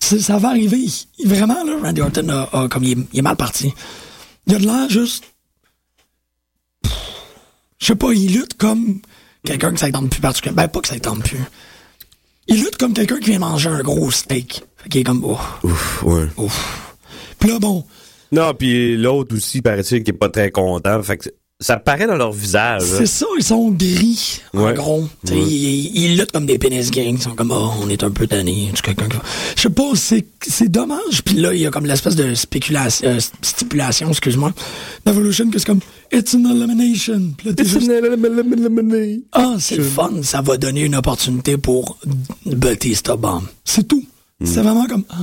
[0.00, 0.84] Ça va arriver.
[1.18, 3.72] Il- vraiment, là, Randy Orton a, a- comme il est, il est mal parti.
[4.46, 5.24] Il a de l'air juste.
[7.78, 9.00] Je sais pas, il lutte comme
[9.46, 10.62] quelqu'un que ça ne tente plus particulièrement.
[10.62, 11.40] Ben, pas que ça ne tente plus.
[12.48, 14.62] Il lutte comme quelqu'un qui vient manger un gros steak.
[14.76, 16.26] Fait qu'il est comme, oh, Ouf, ouais.
[16.36, 16.96] ouf.
[17.38, 17.84] Puis là, bon,
[18.32, 21.02] Non, puis l'autre aussi, paraît-il, qui est pas très content.
[21.02, 22.82] Fait que ça paraît dans leur visage.
[22.82, 22.94] hein.
[22.98, 25.08] c'est ça, ils sont gris, en gros.
[25.28, 25.36] Ouais.
[25.38, 27.14] Ils, ils luttent comme des pénis gangs.
[27.16, 28.70] Ils sont comme, oh, on est un peu tannés.
[28.74, 29.16] C'est quelqu'un qui-
[29.56, 31.22] Je sais pas, c'est, c'est dommage.
[31.24, 34.52] Puis là, il y a comme l'espèce de spéculation, euh, stipulation, excuse-moi,
[35.06, 35.80] d'Evolution, que c'est comme,
[36.12, 37.32] it's an elimination.
[37.38, 37.88] Puis là, t'es juste,
[39.32, 41.96] Ah, c'est le fun, ça va donner une opportunité pour
[42.44, 43.44] Batista Bomb.
[43.64, 44.04] C'est tout.
[44.44, 45.04] C'est vraiment comme.
[45.08, 45.14] Ah,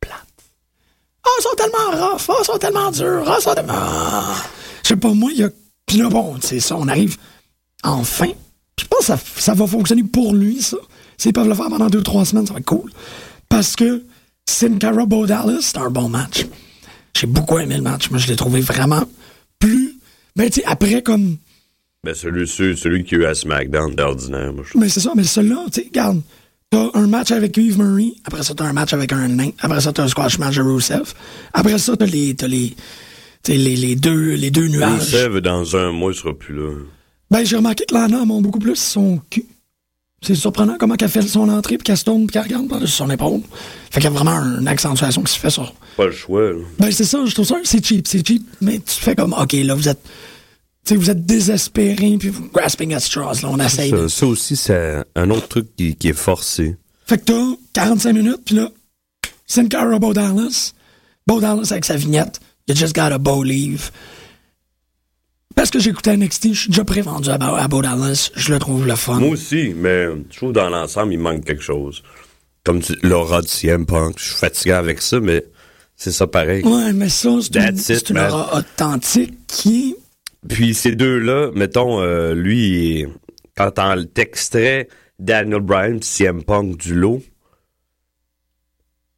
[0.00, 0.22] plate.
[1.24, 3.72] Ah, ils sont tellement rough, ah, ils sont tellement durs, ah, ils sont tellement.
[3.74, 4.36] Ah.
[4.82, 5.50] Je sais pas, moi, il y a.
[5.86, 7.16] Puis là, bon, c'est ça, on arrive
[7.82, 8.28] enfin.
[8.78, 10.78] Je pense que ça, ça va fonctionner pour lui, ça.
[11.18, 12.90] S'ils peuvent le faire pendant deux, trois semaines, ça va être cool.
[13.48, 14.02] Parce que
[14.48, 16.46] Sin Cara Dallas, c'est un bon match.
[17.14, 18.10] J'ai beaucoup aimé le match.
[18.10, 19.04] Moi, je l'ai trouvé vraiment
[19.58, 19.98] plus.
[20.34, 21.36] Ben, tu sais, après, comme.
[22.04, 25.22] Ben, celui, celui, qui a eu à SmackDown d'ordinaire, moi, je Mais c'est ça, mais
[25.22, 26.20] celui-là, tu sais, regarde,
[26.70, 29.80] t'as un match avec Eve Murray, après ça, t'as un match avec un nain, après
[29.80, 31.12] ça, t'as un squash match de Rusev,
[31.52, 32.48] après ça, t'as les, t'as
[33.48, 35.00] les, les deux, les deux nuages.
[35.00, 36.72] Rusev, dans un mois, il sera plus là.
[37.30, 39.46] Ben, j'ai remarqué que Lana monte beaucoup plus son cul.
[40.20, 42.92] C'est surprenant comment qu'elle fait son entrée, puis qu'elle se tourne, puis qu'elle regarde par-dessus
[42.92, 43.40] son épaule.
[43.90, 45.74] Fait qu'il y a vraiment une accentuation qui se fait sur.
[45.96, 46.58] Pas le choix, là.
[46.78, 49.52] Ben, c'est ça, je trouve ça, c'est cheap, c'est cheap, mais tu fais comme, OK,
[49.52, 50.10] là, vous êtes, tu
[50.84, 54.06] sais, vous êtes désespéré, puis vous grasping at straws, là, on essaye de.
[54.06, 56.76] Ça, ça aussi, c'est un autre truc qui, qui est forcé.
[57.06, 58.70] Fait que t'as 45 minutes, puis là,
[59.46, 60.72] Sin Cara Bo Dallas.
[61.26, 62.40] Bo Dallas avec sa vignette.
[62.68, 63.90] You just got a bow leave.
[65.54, 68.30] Parce que j'écoutais NXT, je suis déjà prévendu à, à Bo Dallas.
[68.34, 69.20] Je le trouve le fun.
[69.20, 72.02] Moi aussi, mais je trouve dans l'ensemble, il manque quelque chose.
[72.64, 75.44] Comme tu- l'aura de CM Punk, je suis fatigué avec ça, mais
[75.96, 76.64] c'est ça pareil.
[76.64, 79.94] Ouais, mais ça, c'est une, it, une aura authentique qui
[80.48, 83.04] Puis ces deux-là, mettons, euh, lui,
[83.56, 87.22] quand on t'extrait Daniel Bryan CM Punk du lot,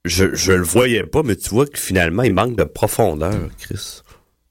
[0.05, 4.01] je, je le voyais pas, mais tu vois que finalement, il manque de profondeur, Chris.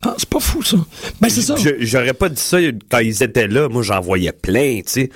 [0.05, 0.77] Ah, c'est pas fou, ça.
[1.21, 1.55] Ben, c'est ça.
[1.55, 2.57] Je- J'aurais pas dit ça
[2.91, 3.69] quand ils étaient là.
[3.69, 5.09] Moi, j'en voyais plein, tu sais.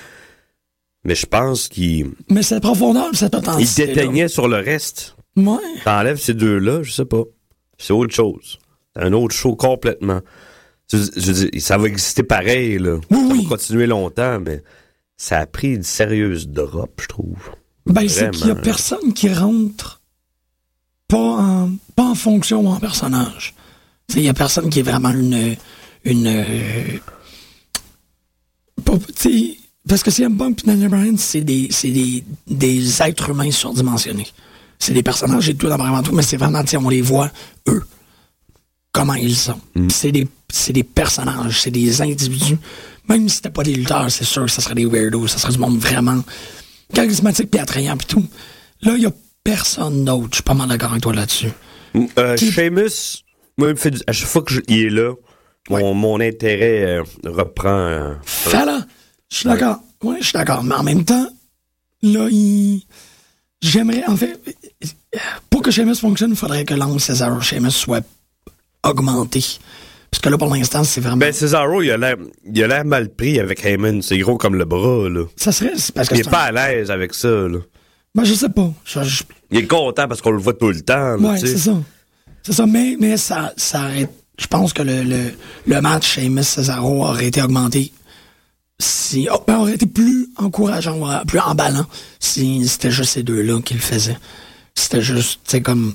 [1.04, 3.88] Mais je pense qu'il Mais cette profondeur, cette il authenticité.
[3.88, 5.16] déteignait sur le reste.
[5.36, 5.58] Ouais.
[5.84, 7.24] T'enlèves ces deux-là, je sais pas.
[7.78, 8.60] C'est autre chose.
[8.96, 10.22] C'est un autre show complètement.
[10.92, 12.96] Je, ça va exister pareil, là.
[13.12, 13.44] Oui, ça oui.
[13.44, 14.64] va continuer longtemps, mais
[15.18, 17.38] ça a pris une sérieuse drop, je trouve.
[17.86, 20.02] Ben, c'est qu'il y a personne qui rentre
[21.08, 23.54] pas en, pas en fonction ou en personnage.
[24.16, 25.56] Il y a personne qui est vraiment une.
[26.06, 26.98] une euh,
[28.84, 28.94] pas-
[29.88, 34.28] parce que CM Punk et Daniel Bryan, c'est des, c'est des, des êtres humains surdimensionnés.
[34.80, 37.32] C'est des personnages et tout dans tout, mais c'est vraiment, on les voit,
[37.70, 37.84] eux,
[38.92, 39.60] comment ils sont.
[39.90, 42.58] C'est des, c'est des personnages, c'est des individus.
[43.08, 45.54] Même si c'était pas des lutteurs, c'est sûr que ça serait des weirdos, ça serait
[45.54, 46.22] du monde vraiment
[46.94, 48.26] charismatique puis attrayant puis tout.
[48.82, 49.12] Là, il y a
[49.52, 50.28] personne d'autre.
[50.32, 51.48] Je suis pas mal d'accord avec toi là-dessus.
[52.20, 53.24] Euh, Qui- Sheamus,
[53.58, 55.14] moi, il me fait du- à chaque fois qu'il est là,
[55.70, 57.70] mon, mon intérêt euh, reprend.
[57.70, 58.84] euh, Fallon,
[59.32, 59.78] je suis d'accord.
[60.04, 60.64] Oui, je suis d'accord.
[60.64, 61.28] Mais en même temps,
[62.04, 62.82] là, il...
[63.62, 64.38] J'aimerais, en fait,
[65.50, 68.06] pour que Sheamus fonctionne, il faudrait que l'angle Cesaro Sheamus soit
[68.84, 69.44] augmenté.
[70.12, 71.18] Parce que là, pour l'instant, c'est vraiment...
[71.18, 72.18] Ben, Cesaro, il a l'air
[72.54, 74.02] il a l'air mal pris avec Heyman.
[74.02, 75.24] C'est gros comme le bras, là.
[75.38, 75.72] ça serait...
[75.96, 77.60] Parce que Il est pas à l'aise avec ça, là.
[78.18, 78.70] Ben, je sais pas.
[78.84, 81.48] Je- je- Il est content parce qu'on le voit tout le temps, sais.
[81.48, 81.78] c'est ça.
[82.44, 85.32] C'est ça, mais, mais ça, ça aurait- Je pense que le, le,
[85.68, 87.92] le match chez Miss Cesaro aurait été augmenté
[88.80, 89.28] si.
[89.32, 91.86] oh, ben, aurait été plus encourageant, plus emballant
[92.20, 94.18] si c'était juste ces deux-là qui le faisaient.
[94.76, 95.94] C'était juste, tu sais, comme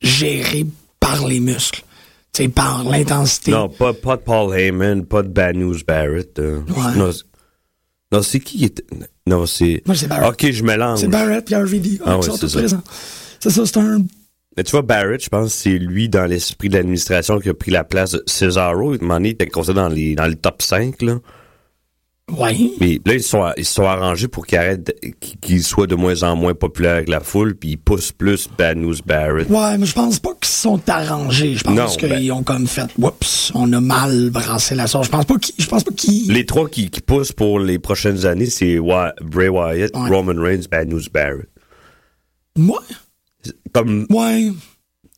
[0.00, 0.66] géré
[1.00, 1.82] par les muscles.
[2.32, 3.50] Tu sais, par l'intensité.
[3.50, 6.38] Non, pas, pas de Paul Heyman, pas de Bad News Barrett.
[6.38, 6.60] euh.
[6.68, 6.94] Ouais.
[8.12, 8.84] Non, c'est- qui qui était...
[9.26, 9.82] Non, c'est...
[9.86, 10.30] Moi, c'est Barrett.
[10.30, 11.00] Ok, je mélange.
[11.00, 12.00] C'est Barrett puis RVD.
[12.04, 12.58] Ah qui ouais, sont c'est tous ça.
[12.58, 12.82] présents.
[13.40, 13.98] C'est ça, c'est un.
[14.56, 17.54] Mais tu vois, Barrett, je pense que c'est lui, dans l'esprit de l'administration, qui a
[17.54, 18.94] pris la place de Cesaro.
[18.94, 21.18] Il était considéré dans, les, dans le top 5, là.
[22.30, 22.56] Ouais.
[22.80, 24.92] Mais là, ils se sont, ils sont arrangés pour qu'il arrête, de-
[25.94, 29.48] moins en moins populaire avec la foule, puis il pousse plus Bad News Barrett.
[29.48, 31.54] Ouais, mais je pense pas qu'ils se sont arrangés.
[31.56, 35.06] Je pense qu'ils ben- ont comme fait, oups, on a mal brassé la sauce.
[35.06, 37.78] Je pense pas qu'ils, je pense pas qu'ils, Les trois qui, qui poussent pour les
[37.78, 40.08] prochaines années, c'est Wa- Bray Wyatt, Ouais.
[40.10, 41.48] Roman Reigns, Bad News Barrett.
[42.56, 42.82] moi,
[43.72, 44.50] Comme ouais,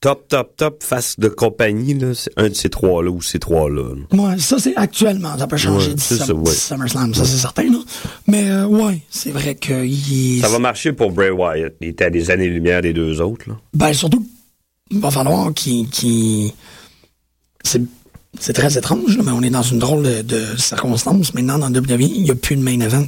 [0.01, 3.95] top, top, top face de compagnie, là, c'est un de ces trois-là ou ces trois-là.
[3.95, 4.23] là.
[4.23, 6.51] ouais, ça c'est actuellement, ça peut changer Ouais, d'ici ça, ouais.
[6.53, 7.79] SummerSlam, ça c'est certain, là.
[8.27, 11.75] Mais, euh, ouais, c'est vrai que il, Ça va marcher pour Bray Wyatt.
[11.81, 13.49] Il était à des années-lumière des deux autres.
[13.49, 13.57] Là.
[13.75, 14.27] ben, surtout,
[14.91, 16.53] il va falloir qu'il, qu'il,
[17.63, 17.83] c'est,
[18.39, 21.35] c'est très étrange, là, mais on est dans une drôle de, de circonstance.
[21.35, 23.07] Maintenant, dans WWE, il n'y a plus de main event.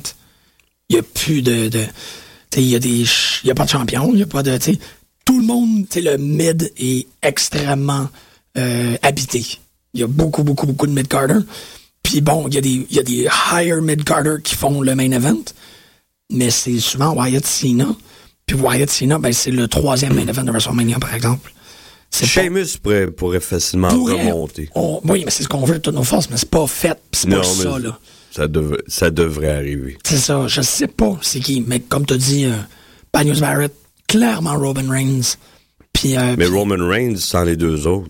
[0.88, 1.86] Il n'y a plus de, de, tu
[2.50, 4.22] Tu sais, il y a des, ch- il y a pas de champion, il y
[4.22, 4.78] a pas de, tu sais,
[5.24, 8.08] tout le monde, tu sais, le mid est extrêmement
[8.58, 9.44] euh, habité.
[9.94, 11.40] Il y a beaucoup, beaucoup, beaucoup de mid-carder.
[12.02, 14.94] Puis bon, il y a des, il y a des higher mid-carder qui font le
[14.94, 15.42] main event,
[16.32, 17.86] mais c'est souvent Wyatt Cena.
[18.46, 21.52] Puis Wyatt Cena, ben, c'est le troisième main event de WrestleMania, par exemple.
[22.10, 24.68] Sheamus pourrait, pourrait facilement pourrait- remonter.
[24.74, 26.98] on- oui, mais c'est ce qu'on veut de toutes nos forces, mais c'est pas fait.
[27.12, 27.98] C'est pas ça, là.
[28.30, 29.96] ça, devrait, ça devrait arriver.
[30.04, 30.46] C'est ça.
[30.46, 32.52] Je sais pas c'est qui, mais comme tu dit, euh,
[33.14, 33.72] Banyos Barrett,
[34.18, 35.36] clairement Robin Reigns.
[35.92, 38.08] Puis, euh, Mais Roman Reigns, sans les deux autres,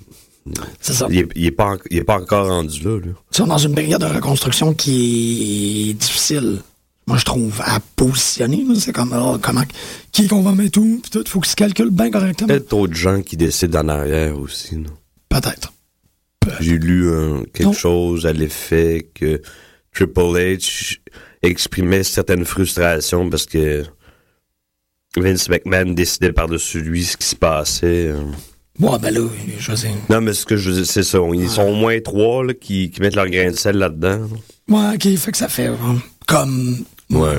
[0.81, 1.07] c'est ça.
[1.11, 2.99] il est, il est pas, en- il est pas encore rendu là.
[3.05, 6.59] Ils sont dans une période de reconstruction qui est difficile,
[7.07, 8.65] moi, je trouve, à positionner.
[8.77, 9.63] C'est comme, oh, comment,
[10.13, 12.49] qui qu'on va mettre où, puis tout, faut qu'ils se calculent bien correctement.
[12.49, 14.77] Peut-être d'autres gens qui décident en arrière aussi.
[14.77, 14.91] non?
[15.29, 15.73] Peut-être.
[16.61, 17.09] J'ai lu
[17.55, 17.73] quelque Non.
[17.73, 19.41] chose à l'effet que
[19.95, 20.99] Triple H
[21.43, 23.85] exprimait certaines frustrations parce que
[25.21, 28.09] Vince McMahon décidait par-dessus lui ce qui se passait.
[28.09, 28.23] euh.
[28.81, 29.21] Ouais, ben là,
[29.59, 29.91] je sais.
[30.09, 31.19] Non, mais ce que je veux dire, c'est ça.
[31.35, 34.29] Ils sont au moins trois là, qui, qui mettent leur grain de sel là-dedans.
[34.69, 35.77] Ouais, ok, fait que ça fait, euh,
[36.27, 36.79] comme,
[37.11, 37.39] Ouais.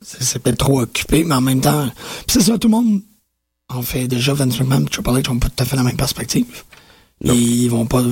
[0.00, 1.90] c'est peut-être trop occupé, mais en même temps,
[2.28, 3.00] c'est ça, tout le monde,
[3.68, 5.96] en fait, déjà, Vince McMahon et Triple H ont pas tout à fait la même
[5.96, 6.46] perspective.
[7.24, 7.34] Non.
[7.34, 8.04] Ils vont pas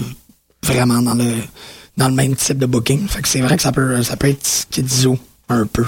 [0.64, 1.32] vraiment dans le,
[1.96, 3.06] dans le même type de booking.
[3.06, 5.16] Fait que c'est vrai que ça peut, ça peut être schizo,
[5.48, 5.84] un peu.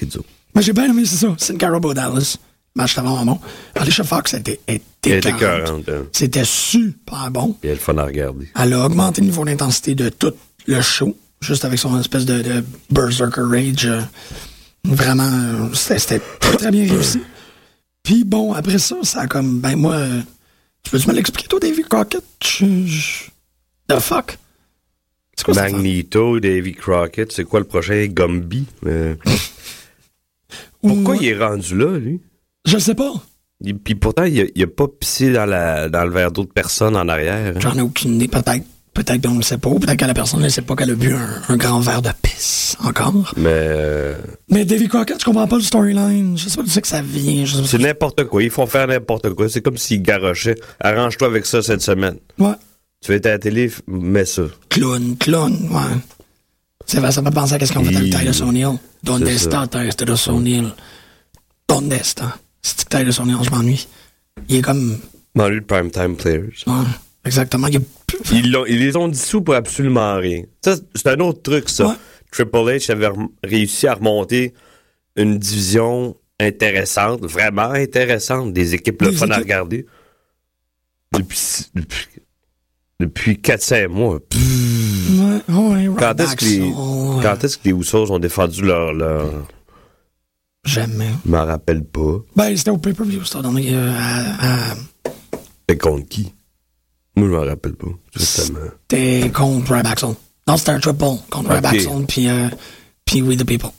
[0.00, 0.18] Disent.
[0.54, 1.34] Mais j'ai bien aimé, c'est ça.
[1.38, 2.36] Sin Cara Dallas.
[2.76, 3.38] Match vraiment bon.
[3.76, 5.82] Alicia Fox était, était Elle hein.
[6.12, 7.56] C'était super bon.
[7.62, 8.48] Il y a le fun à regarder.
[8.60, 10.32] Elle a augmenté le niveau d'intensité de tout
[10.66, 13.86] le show, juste avec son espèce de, de Berserker Rage.
[13.86, 14.00] euh,
[14.84, 17.20] vraiment, euh, c'était très, très bien réussi.
[18.02, 20.20] Puis bon, après ça, ça a comme, ben moi, euh,
[20.82, 22.24] tu peux-tu me l'expliquer, toi, David Crockett?
[22.42, 23.24] Je- je-
[23.88, 24.36] The fuck?
[25.36, 25.54] C'est quoi?
[25.54, 28.06] Magneto, Davy Crockett, c'est quoi le prochain?
[28.08, 28.66] Gumby?
[28.86, 29.14] Euh,
[30.88, 32.20] pourquoi il est rendu là, lui?
[32.66, 33.12] Je sais pas.
[33.60, 36.52] Il- Puis pourtant, il a, il a pas pissé dans, la, dans le verre d'autres
[36.52, 37.54] personnes en arrière.
[37.56, 37.60] hein?
[37.60, 38.28] J'en ai aucune idée.
[38.28, 39.70] Peut-être peut-être qu'on le sait pas.
[39.70, 42.10] Peut-être que la personne ne sait pas qu'elle a bu un, un grand verre de
[42.22, 43.32] pisse encore.
[43.36, 44.14] Mais euh,
[44.50, 46.38] Mais David Crockett, je comprends pas le storyline.
[46.38, 47.44] Je sais pas d'où c'est que ça vient.
[47.66, 48.42] C'est n'importe quoi.
[48.42, 49.48] Ils font faire n'importe quoi.
[49.48, 50.54] C'est comme s'ils garochaient.
[50.80, 52.18] Arrange-toi avec ça cette semaine.
[52.38, 52.52] Ouais.
[53.04, 54.44] Tu veux être à la télé, mets ça.
[54.70, 55.98] Clown, clown, ouais.
[56.86, 58.78] Ça me fait penser à qu'est-ce qu'on fait avec Titus O'Neill.
[59.02, 60.72] Donde está Titus O'Neill?
[61.68, 62.38] Donde está?
[62.62, 63.86] C'est Titus O'Neill, je m'ennuie.
[64.48, 64.98] Il est comme...
[65.36, 66.52] Lui, le primetime players.
[66.66, 66.74] Ouais,
[67.24, 67.66] exactement.
[67.68, 67.80] Il.
[68.32, 70.42] Ils, l'ont- ils les ont dissous pour absolument rien.
[70.64, 71.88] Ça, c'est un autre truc, ça.
[71.88, 71.94] Ouais.
[72.30, 73.08] Triple H avait
[73.42, 74.54] réussi à remonter
[75.16, 79.86] une division intéressante, vraiment intéressante, des équipes le fun à regarder.
[81.12, 81.38] Depuis,
[81.74, 82.06] depuis,
[83.00, 84.20] depuis 4-5 mois.
[84.20, 84.63] Pff, ouais,
[85.98, 89.28] Quand est-ce que les, soul, quand est-ce que les Usos ont défendu leur, leur...
[90.64, 91.10] Jamais.
[91.26, 92.18] Je m'en rappelle pas.
[92.36, 94.74] Ben, c'était au pay-per-view, ça, dans les, euh, à- à-
[95.68, 96.32] Mais contre qui?
[97.16, 97.88] Moi, je m'en rappelle pas.
[98.16, 98.58] Justement.
[98.90, 100.14] C'était contre Zone.
[100.48, 100.98] Non, c'était un triple
[101.30, 101.52] contre Ok.
[101.54, 102.48] Ryback Zone, puis euh,
[103.04, 103.70] puis We the People.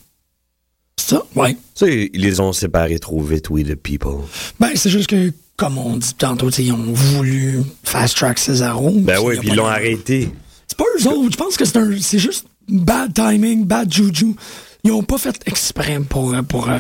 [0.98, 1.24] C'est ça?
[1.36, 1.54] Ouais.
[1.54, 4.22] Tu sais, ils les ont séparés trop vite, we the people.
[4.60, 8.92] Ben, c'est juste que, comme on dit tantôt, ils ont voulu fast track Cesaro.
[9.00, 10.30] Ben oui, puis ils l'ont arrêté.
[10.78, 11.32] C'est pas eux autres.
[11.32, 14.36] Je pense que c'est un, c'est juste bad timing, bad juju.
[14.84, 16.78] Ils ont pas fait exprès pour, euh, pour, euh,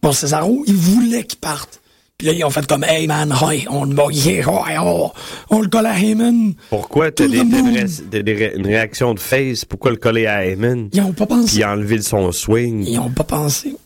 [0.00, 0.62] pour Cesaro.
[0.66, 1.80] Ils voulaient qu'il parte.
[2.18, 5.10] Puis là, ils ont fait comme, hey man, hi, on, yeah, ouais, on,
[5.50, 6.54] on le colle à Heyman.
[6.70, 9.66] Pourquoi t'as des, des ré- une réaction de face?
[9.66, 10.88] Pourquoi le coller à Heyman?
[10.94, 11.56] Ils ont pas pensé.
[11.56, 12.86] Puis enlever son swing?
[12.86, 13.76] Ils ont pas pensé.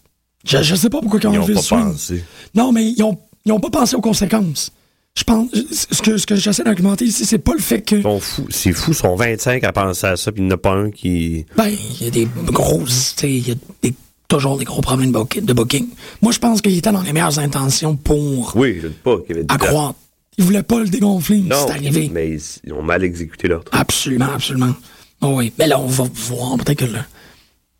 [0.44, 1.81] Je, je sais pas pourquoi ils ont Ils ont enlevé pas le swing.
[1.92, 2.24] pensé.
[2.55, 4.70] Non, mais ils ont, ils ont pas pensé aux conséquences.
[5.18, 8.46] Je pense, ce que, ce que j'essaie d'argumenter ici, c'est pas le fait que, Ils.
[8.50, 10.72] C'est fou, ils sont 25 à penser à ça, puis il n'y en a pas
[10.72, 11.44] un qui...
[11.56, 13.94] ben, il y a des grosses, il y a des-
[14.28, 15.88] toujours des gros problèmes de booking.
[16.22, 19.36] Moi, je pense qu'il était dans les meilleures intentions pour Oui, je ne pas qu'il
[19.36, 19.98] y avait accroître.
[20.38, 22.08] Il voulait pas le dégonfler, c'est arrivé.
[22.12, 23.78] mais ils, ils ont mal exécuté leur truc.
[23.78, 24.74] Absolument, absolument.
[25.20, 26.98] Oh oui, mais là, on va voir peut-être que le,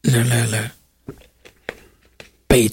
[0.05, 0.59] le, le,
[1.09, 1.15] le
[2.49, 2.71] pay,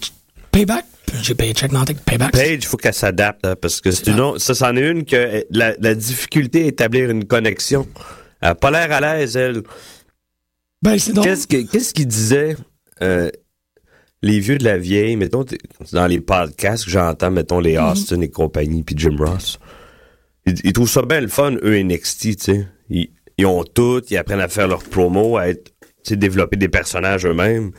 [0.52, 0.86] payback,
[1.22, 2.32] j'ai paycheck, non, payback.
[2.32, 5.06] Paige, il faut qu'elle s'adapte, hein, parce que c'est une autre- ça, c'en est une
[5.06, 7.88] que euh, la, la difficulté à établir une connexion.
[8.42, 9.64] Elle n'a pas l'air à l'aise, elle.
[10.82, 12.56] Ben, c'est donc, Qu'est-ce que- qu'est-ce qu'il disait
[13.02, 13.30] euh,
[14.22, 15.46] les vieux de la vieille, mettons,
[15.92, 19.60] dans les podcasts que j'entends, mettons, les Austin et compagnie, puis Jim Ross.
[20.46, 22.68] Ils, ils trouvent ça bien le fun, eux, NXT, tu sais.
[22.90, 26.58] Ils, ils ont tout, ils apprennent à faire leur promo, à être, tu sais, développer
[26.58, 27.72] des personnages eux-mêmes.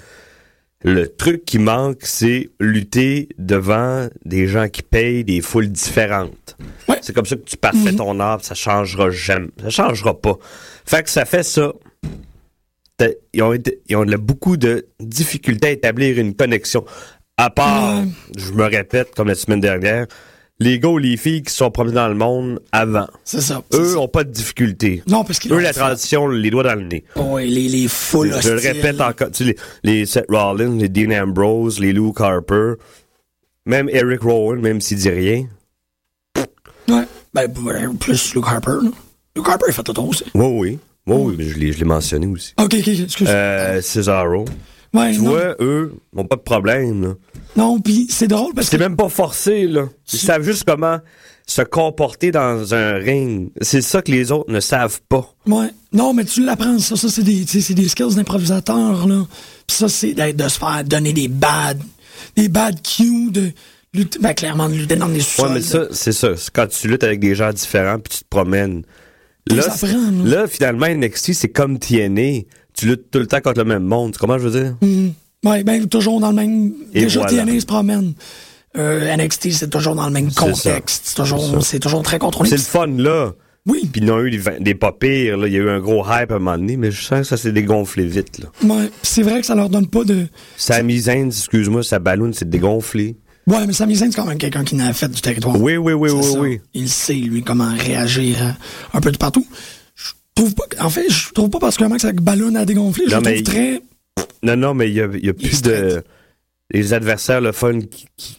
[0.84, 6.56] Le truc qui manque, c'est lutter devant des gens qui payent des foules différentes.
[6.88, 6.98] Ouais.
[7.02, 9.48] C'est comme ça que tu parfais ton art, ça changera jamais.
[9.62, 10.36] Ça changera pas.
[10.86, 11.72] Fait que ça fait ça.
[13.32, 16.84] Ils ont, été- ils ont là beaucoup de difficultés à établir une connexion.
[17.36, 18.02] À part,
[18.36, 20.06] je me répète comme la semaine dernière,
[20.60, 23.62] les gars ou les filles qui sont promenés dans le monde avant, C'est ça.
[23.74, 23.98] eux ça.
[23.98, 25.02] ont pas de difficulté.
[25.06, 27.04] Non, parce qu'ils Eux, la transition, les doigts dans le nez.
[27.16, 30.88] Ouais, les, les foules Je le répète encore, tu sais, les, les Seth Rollins, les
[30.88, 32.72] Dean Ambrose, les Luke Harper,
[33.66, 35.46] même Eric Rowan, même s'il dit rien.
[36.88, 37.04] Ouais.
[37.34, 37.46] Ben,
[38.00, 38.90] plus Luke Harper, là.
[39.36, 40.24] Luke Harper, il fait tout aussi.
[40.34, 40.78] Oui, oui.
[41.06, 42.52] Oui, oui, je l'ai, mentionné aussi.
[42.58, 43.28] Ok, ok, excuse.
[43.30, 44.44] Euh, Cesaro.
[44.94, 47.14] Ouais, Tu non, vois, eux, n'ont pas de problème, là.
[47.56, 48.76] non, puis c'est drôle parce que.
[48.76, 49.88] C'est même pas forcé, là.
[50.12, 50.98] Ils savent juste comment
[51.46, 53.50] se comporter dans un ring.
[53.62, 55.34] C'est ça que les autres ne savent pas.
[55.46, 55.70] Ouais.
[55.92, 56.94] Non, mais tu l'apprends, ça.
[56.96, 59.24] Ça, c'est des, des skills d'improvisateur, là.
[59.66, 61.80] Puis ça, c'est de se faire donner des bad,
[62.36, 63.50] des bad cues de
[63.94, 65.52] lutter, ben, clairement, de lutter dans des Ouais, sols.
[65.54, 66.36] mais ça, c'est ça.
[66.36, 68.82] C'est quand tu luttes avec des gens différents puis tu te promènes.
[69.46, 69.64] Là.
[70.26, 72.40] là, finalement, NXT, c'est comme TNA.
[72.78, 74.16] Tu luttes tout le temps contre le même monde.
[74.16, 74.76] Comment je veux dire?
[74.80, 75.12] Mhm.
[75.44, 76.72] Ouais, ben, toujours dans le même.
[76.94, 77.44] Et déjà, voilà.
[77.44, 78.14] TNA se promène.
[78.76, 81.02] Euh, NXT, c'est toujours dans le même contexte.
[81.06, 82.48] C'est toujours, toujours très contrôlé.
[82.50, 83.32] C'est le fun, là.
[83.66, 83.88] Oui.
[83.92, 85.48] Puis ils ont eu des, des pas pires, là.
[85.48, 87.26] Il y a eu un gros hype à un moment donné, mais je sens que
[87.26, 88.46] ça s'est dégonflé vite, là.
[88.62, 88.90] Ouais.
[89.02, 90.28] C'est vrai que ça leur donne pas de.
[90.56, 93.16] Sami Zayn, excuse-moi, sa ballon s'est dégonflé.
[93.48, 95.60] Ouais, mais Sami Zayn, c'est quand même quelqu'un qui n'a fait du territoire.
[95.60, 96.38] Oui, oui, oui, oui, ça.
[96.38, 96.60] oui.
[96.74, 98.50] Il sait, lui, comment réagir euh,
[98.92, 99.46] un peu de partout.
[100.38, 103.04] Je trouve pas, en fait, je trouve pas particulièrement que sa ballonne a dégonflé.
[103.08, 103.82] Je Non, le trouve très.
[104.42, 106.02] Non, non, mais il y a, y plus de...
[106.70, 107.78] Les adversaires, le fun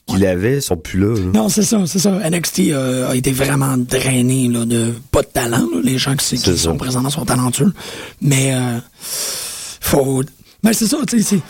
[0.06, 1.26] qu'il avait, sont plus là, là.
[1.34, 2.12] Non, c'est ça, c'est ça.
[2.30, 5.68] NXT euh, a été vraiment drainé là, de pas de talent.
[5.74, 5.80] là.
[5.84, 6.74] Les gens qui, sont ça.
[6.74, 7.74] présentement sont talentueux.
[8.22, 10.24] Mais euh, faut.
[10.64, 11.42] Mais c'est ça, tu sais, c'est.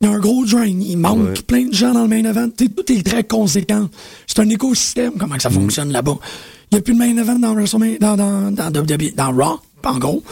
[0.00, 0.66] Il y a un gros drain.
[0.66, 1.34] Il manque Ouais.
[1.46, 2.48] plein de gens dans le main event.
[2.50, 3.88] Tout est très conséquent.
[4.28, 5.54] C'est un écosystème, comment que ça Mm.
[5.54, 6.16] fonctionne là-bas.
[6.70, 9.60] Il n'y a plus de main event dans WrestleMania, dans, dans, dans, WWE, dans Raw,
[9.86, 10.22] en gros.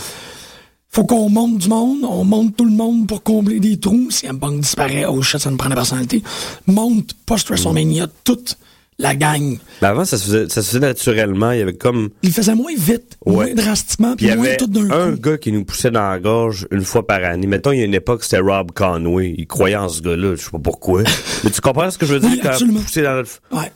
[0.94, 4.10] Faut qu'on monte du monde, on monte tout le monde pour combler des trous.
[4.10, 6.22] Si un Punk disparaît, oh shit, ça nous prend la personnalité.
[6.66, 8.58] Monte post-WrestleMania toute
[8.98, 9.58] la gang.
[9.80, 11.50] Mais avant, ça se, faisait, ça se faisait naturellement.
[11.52, 12.10] Il y avait comme.
[12.22, 13.46] Il faisait moins vite, Ouais.
[13.46, 15.18] moins drastiquement, Puis il y moins avait tout d'un un coup.
[15.20, 17.46] gars qui nous poussait dans la gorge une fois par année.
[17.46, 19.34] Mettons, il y a une époque, c'était Rob Conway.
[19.38, 20.34] Il croyait en ce gars-là.
[20.36, 21.04] Je sais pas pourquoi.
[21.44, 22.58] Mais tu comprends ce que je veux dire Oui, quand
[23.02, 23.24] dans le...
[23.58, 23.72] Ouais.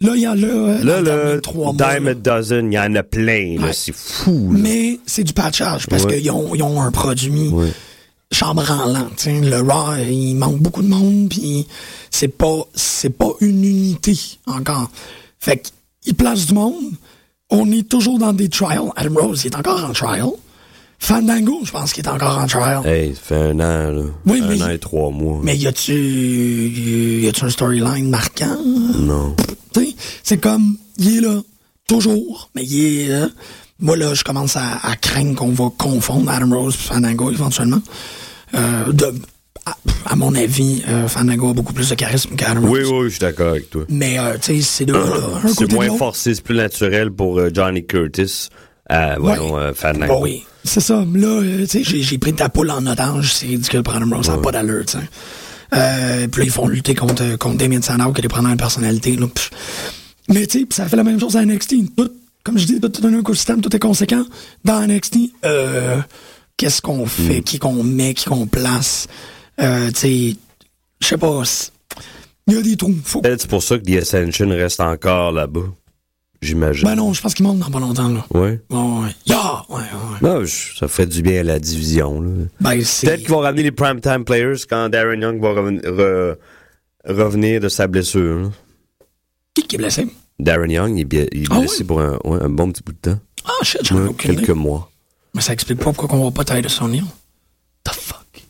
[0.00, 1.40] Là, il y en a euh, Là, derniers
[1.76, 3.56] là, dime a dozen, il y en a plein.
[3.60, 3.72] Ouais.
[3.72, 4.52] C'est fou.
[4.52, 4.58] là.
[4.60, 6.18] Mais c'est du patchage parce Ouais.
[6.20, 7.72] qu'ils ont, ils ont un produit Ouais.
[8.30, 9.08] chambranlant.
[9.16, 9.40] t'sais.
[9.40, 11.66] Le Raw, il manque beaucoup de monde, puis
[12.10, 14.88] c'est pas c'est pas une unité encore.
[15.40, 15.62] Fait
[16.02, 16.76] qu'ils placent du monde.
[17.50, 18.90] On est toujours dans des trials.
[18.94, 20.28] Adam Rose, il est encore en trial.
[20.98, 22.84] Fandango, je pense qu'il est encore en trial.
[22.86, 24.02] Hey, ça fait un an, là.
[24.26, 25.40] Oui, un mais- an et trois mois.
[25.42, 28.58] Mais y a-tu y a-tu un storyline marquant?
[28.98, 29.34] Non.
[29.74, 31.40] Tu sais, c'est comme, il est là,
[31.86, 33.28] toujours, mais il est là.
[33.80, 37.80] Moi, là, je commence à, à craindre qu'on va confondre Adam Rose et Fandango éventuellement.
[38.54, 39.14] Euh, de,
[39.66, 39.76] à,
[40.06, 42.70] à mon avis, euh, Fandango a beaucoup plus de charisme qu'Adam Rose.
[42.70, 43.84] Oui, oui, je suis d'accord avec toi.
[43.88, 44.96] Mais, euh, tu sais, c'est deux.
[44.96, 48.48] Un C'est moins forcé, c'est plus naturel pour euh, Johnny Curtis.
[48.90, 49.72] Euh, voyons, Ouais.
[49.84, 50.06] euh.
[50.06, 51.04] Bon, oui, c'est ça.
[51.12, 53.34] Là, euh, tu sais, j'ai, pris ta poule en otage.
[53.34, 54.26] C'est ridicule Adam Rose.
[54.26, 55.04] Ça n'a pas d'allure, tu sais.
[55.74, 59.16] Euh, puis là, ils font lutter contre, contre Damien Sandow, qui est prenant une personnalité.
[59.16, 59.26] Là.
[60.28, 61.94] Mais tu sais, ça fait la même chose à NXT.
[61.96, 62.10] Tout,
[62.44, 64.24] comme je dis, tout, un écosystème, tout est conséquent.
[64.64, 65.98] Dans NXT, euh,
[66.56, 69.06] qu'est-ce qu'on fait, qui qu'on met, qui qu'on place?
[69.60, 70.36] Euh, tu sais,
[71.00, 71.42] je sais pas.
[72.46, 72.94] Il y a des trous.
[73.04, 73.20] Faut...
[73.22, 75.66] C'est pour ça que The Ascension reste encore là-bas.
[76.40, 76.84] J'imagine.
[76.86, 78.08] Ben non, je pense qu'ils montent dans pas longtemps.
[78.08, 78.24] Là.
[78.30, 78.60] Ouais.
[78.70, 79.14] Ouais, ouais.
[79.26, 79.64] Yeah!
[79.68, 80.18] Ouais, ouais.
[80.22, 82.20] Non, je- ça ferait du bien à la division.
[82.20, 82.30] là.
[82.60, 83.06] Ben, c'est...
[83.08, 86.36] Peut-être qu'ils vont ramener les primetime players quand Darren Young va reven- re-
[87.04, 88.38] revenir de sa blessure.
[88.42, 88.48] là.
[89.54, 90.06] Qui qui est blessé?
[90.38, 91.84] Darren Young, il est, il est Ah blessé oui?
[91.86, 93.18] pour un, ouais, un bon petit bout de temps.
[93.44, 94.14] Ah, shit, j'en ai idée.
[94.14, 94.88] quelques mois.
[95.34, 98.44] Mais ça explique pas pourquoi on va pas tailler de son The fuck?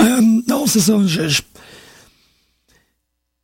[0.00, 0.98] Euh, non, c'est ça.
[1.06, 1.42] Je, je-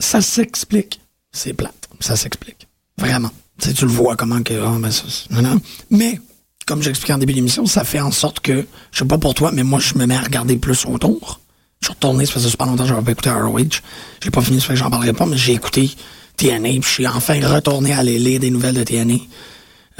[0.00, 1.00] Ça s'explique.
[1.30, 1.88] C'est plate.
[2.00, 2.66] Ça s'explique.
[2.98, 3.30] Vraiment.
[3.60, 4.54] Tu sais, tu le vois comment que.
[4.54, 5.60] ah, ben, ça, non, non.
[5.90, 6.18] Mais,
[6.66, 9.50] comme j'expliquais en début d'émission, ça fait en sorte que, je sais pas pour toi,
[9.52, 11.40] mais moi, je me mets à regarder plus autour.
[11.80, 13.80] Je suis retourné, ça faisait super longtemps que j'avais pas écouté ROH.
[14.22, 15.90] J'ai pas fini, ça fait que j'en parlerai pas, mais j'ai écouté
[16.36, 19.14] TNA, puis je suis enfin retourné à lire des nouvelles de TNA.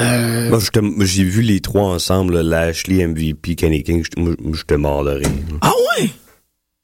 [0.01, 4.05] Euh, Moi, j'ai vu les trois ensemble, Lashley, MVP, Kenny King.
[4.17, 5.29] moi, j'étais mort de rire.
[5.61, 6.11] Ah ouais?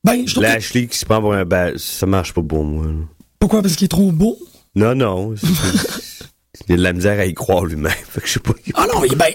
[0.04, 2.64] Ben, je trouve que- Lashley qui se prend pour un bal, ça marche pas pour
[2.64, 2.86] moi.
[2.86, 2.92] là.
[3.38, 3.62] Pourquoi?
[3.62, 4.36] Parce qu'il est trop beau?
[4.79, 5.35] Non, non.
[6.68, 7.93] Il a de la misère à y croire lui-même.
[8.11, 8.53] Fait que je sais pas.
[8.74, 9.33] Ah non, il- ben,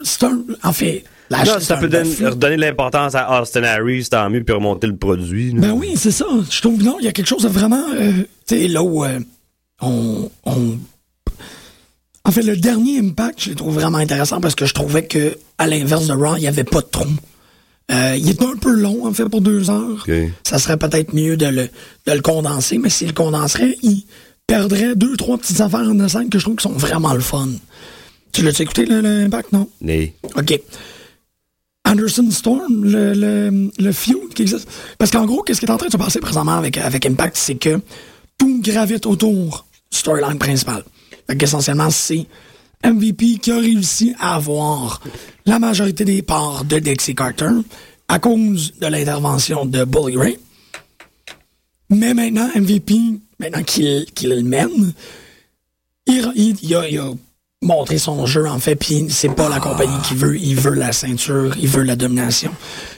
[0.00, 0.40] c'est un.
[0.64, 4.86] En fait, la Non, ça peut redonner l'importance à Austin Harris, tant mieux, puis remonter
[4.88, 5.52] le produit.
[5.52, 5.60] là.
[5.60, 6.26] Ben oui, c'est ça.
[6.50, 7.84] Je trouve, non, il y a quelque chose de vraiment.
[7.94, 8.12] euh,
[8.46, 9.20] tu sais, là où euh,
[9.80, 10.78] on, on.
[12.24, 15.36] En fait, le dernier Impact, je le trouve vraiment intéressant parce que je trouvais que,
[15.58, 17.06] à l'inverse de Raw, il n'y avait pas de trou.
[17.92, 20.04] Euh, il est un peu long, en fait, pour deux heures.
[20.44, 21.68] Ça serait peut-être mieux de le,
[22.06, 24.04] de le condenser, mais s'il le condenserait, il
[24.52, 27.48] perdrait deux, trois petites affaires en scène que je trouve qui sont vraiment le fun.
[28.32, 29.66] Tu l'as écouté, l'impact, non?
[29.80, 30.12] Nee.
[30.36, 30.60] OK.
[31.86, 34.68] Anderson Storm, le, le, le feud qui existe.
[34.98, 37.34] Parce qu'en gros, qu'est-ce qui est en train de se passer présentement avec, avec Impact,
[37.38, 37.80] c'est que
[38.36, 40.84] tout gravite autour du storyline principal.
[41.26, 42.26] Fait qu'essentiellement, c'est
[42.84, 45.00] MVP qui a réussi à avoir
[45.46, 47.48] la majorité des parts de Dixie Carter
[48.06, 50.38] à cause de l'intervention de Bully Ray.
[51.88, 52.94] Mais maintenant, MVP,
[53.42, 54.92] maintenant qu'il qu'il le mène,
[56.06, 57.10] il, il- il a, il a
[57.62, 60.92] montré son jeu, en fait, puis c'est pas la compagnie qui veut, il veut la
[60.92, 62.52] ceinture, il veut la domination.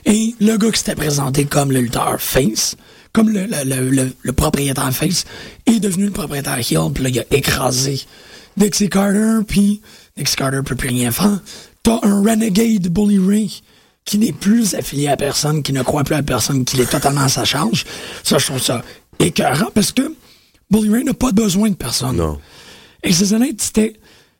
[0.06, 2.76] Et le gars qui s'était présenté comme le lutteur face,
[3.12, 5.24] comme le, le, le, propriétaire face,
[5.66, 8.00] est devenu le propriétaire heel, puis là, il a écrasé
[8.56, 9.82] Dixie Carter, puis
[10.16, 11.40] Dixie Carter peut plus rien faire.
[11.82, 13.62] T'as un renegade Bully Ray
[14.06, 17.22] qui n'est plus affilié à personne, qui ne croit plus à personne, qui est totalement
[17.22, 17.84] à sa charge.
[18.22, 18.82] Ça, je trouve ça
[19.18, 20.14] écœurant parce que
[20.74, 22.16] Bully Ray n'a pas besoin de personne.
[22.16, 22.38] Non.
[23.02, 23.94] Et ces honnête, c'était,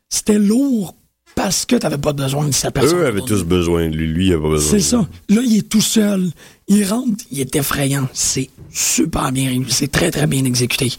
[0.08, 0.96] c'était lourd
[1.36, 2.98] parce que t'avais pas besoin de cette personne.
[2.98, 4.06] Eux avaient tous besoin de lui.
[4.06, 4.70] Lui, il avait pas besoin.
[4.70, 5.08] C'est ça.
[5.28, 6.30] Là, il est tout seul.
[6.66, 8.08] Il rentre, il est effrayant.
[8.12, 9.62] C'est super bien.
[9.68, 10.92] C'est très, très bien exécuté.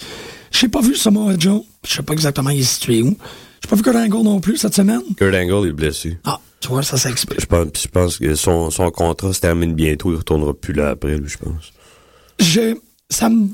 [0.52, 1.64] J'ai pas vu Samoa Joe.
[1.86, 3.18] Je sais pas exactement il est situé où.
[3.62, 5.02] J'ai pas vu Kurt Angle non plus cette semaine.
[5.18, 6.18] Kurt Angle est blessé.
[6.24, 7.42] Ah, tu vois, ça s'explique.
[7.42, 10.12] Je pense, je pense que son, son contrat se termine bientôt.
[10.12, 11.74] Il retournera plus là après, lui, je pense.
[12.40, 12.76] Je,
[13.10, 13.48] ça me,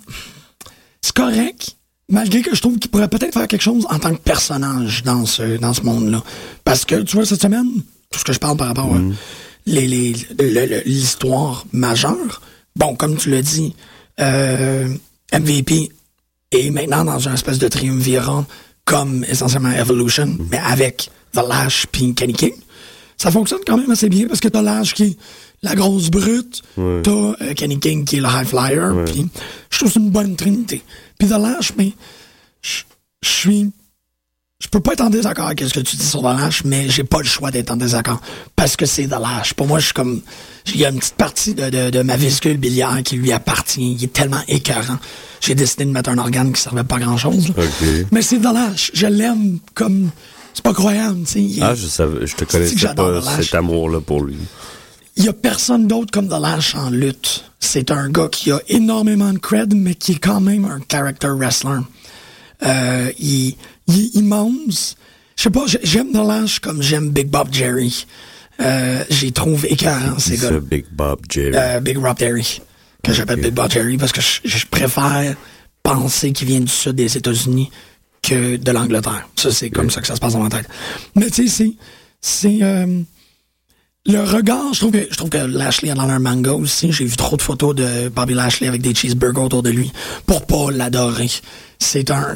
[1.01, 1.75] c'est correct,
[2.09, 5.25] malgré que je trouve qu'il pourrait peut-être faire quelque chose en tant que personnage dans
[5.25, 6.23] ce, dans ce monde-là.
[6.63, 7.67] Parce que, tu vois, cette semaine,
[8.11, 8.97] tout ce que je parle par rapport à
[10.39, 12.41] le- le- l'histoire majeure,
[12.75, 13.75] bon, comme tu l'as dit,
[14.19, 14.87] euh,
[15.33, 15.91] MVP
[16.51, 18.45] est maintenant dans une espèce de triumvirat
[18.85, 22.53] comme essentiellement Evolution, mais avec The Lash puis Kenny King.
[23.21, 25.17] Ça fonctionne quand même assez bien parce que t'as Lash qui est
[25.61, 27.01] la grosse brute, Ouais.
[27.03, 29.27] t'as euh, Kenny King qui est le high flyer, puis
[29.69, 30.81] je trouve c'est une bonne trinité.
[31.19, 31.93] Puis The Lash, mais
[32.63, 32.81] je
[33.23, 33.69] suis
[34.59, 36.87] je peux pas être en désaccord avec ce que tu dis sur The Lash, mais
[36.89, 38.21] j'ai pas le choix d'être en désaccord.
[38.55, 39.55] Parce que c'est The Lash.
[39.55, 40.21] Pour moi, je suis comme,
[40.67, 43.93] il y a une petite partie de, de, de ma vésicule biliaire qui lui appartient.
[43.97, 44.97] Il est tellement écœurant.
[45.41, 47.51] J'ai décidé de mettre un organe qui servait pas à grand chose.
[48.11, 48.91] Mais c'est The Lash.
[48.93, 50.11] Je l'aime comme,
[50.53, 51.61] c'est pas croyable, tu sais.
[51.61, 54.35] Ah, je savais, je te connaissais pas cet amour-là pour lui.
[55.17, 57.43] Il y a personne d'autre comme The Lash en lutte.
[57.59, 61.27] C'est un gars qui a énormément de cred, mais qui est quand même un character
[61.29, 61.79] wrestler.
[62.65, 63.55] Euh, il,
[63.87, 64.95] il est immense.
[65.35, 68.05] Je sais pas, j'ai- j'aime The Lash comme j'aime Big Bob Jerry.
[68.61, 70.59] Euh, J'y trouve écœurant, ces C'est gars.
[70.59, 71.51] Big Bob Jerry?
[71.55, 72.61] Euh, Big Rob Jerry.
[73.03, 73.41] Que j'appelle.
[73.41, 75.35] Big Bob Jerry parce que je, je préfère
[75.83, 77.71] penser qu'il vient du sud des États-Unis
[78.21, 79.27] que de l'Angleterre.
[79.35, 80.67] Ça, c'est comme ça que ça se passe dans ma tête.
[81.15, 81.73] Mais tu sais, c'est,
[82.21, 83.01] c'est, euh,
[84.05, 86.91] le regard, je trouve que, je trouve que Lashley a dans un manga aussi.
[86.91, 89.91] J'ai vu trop de photos de Bobby Lashley avec des cheeseburgers autour de lui
[90.25, 91.29] pour pas l'adorer.
[91.77, 92.35] C'est un,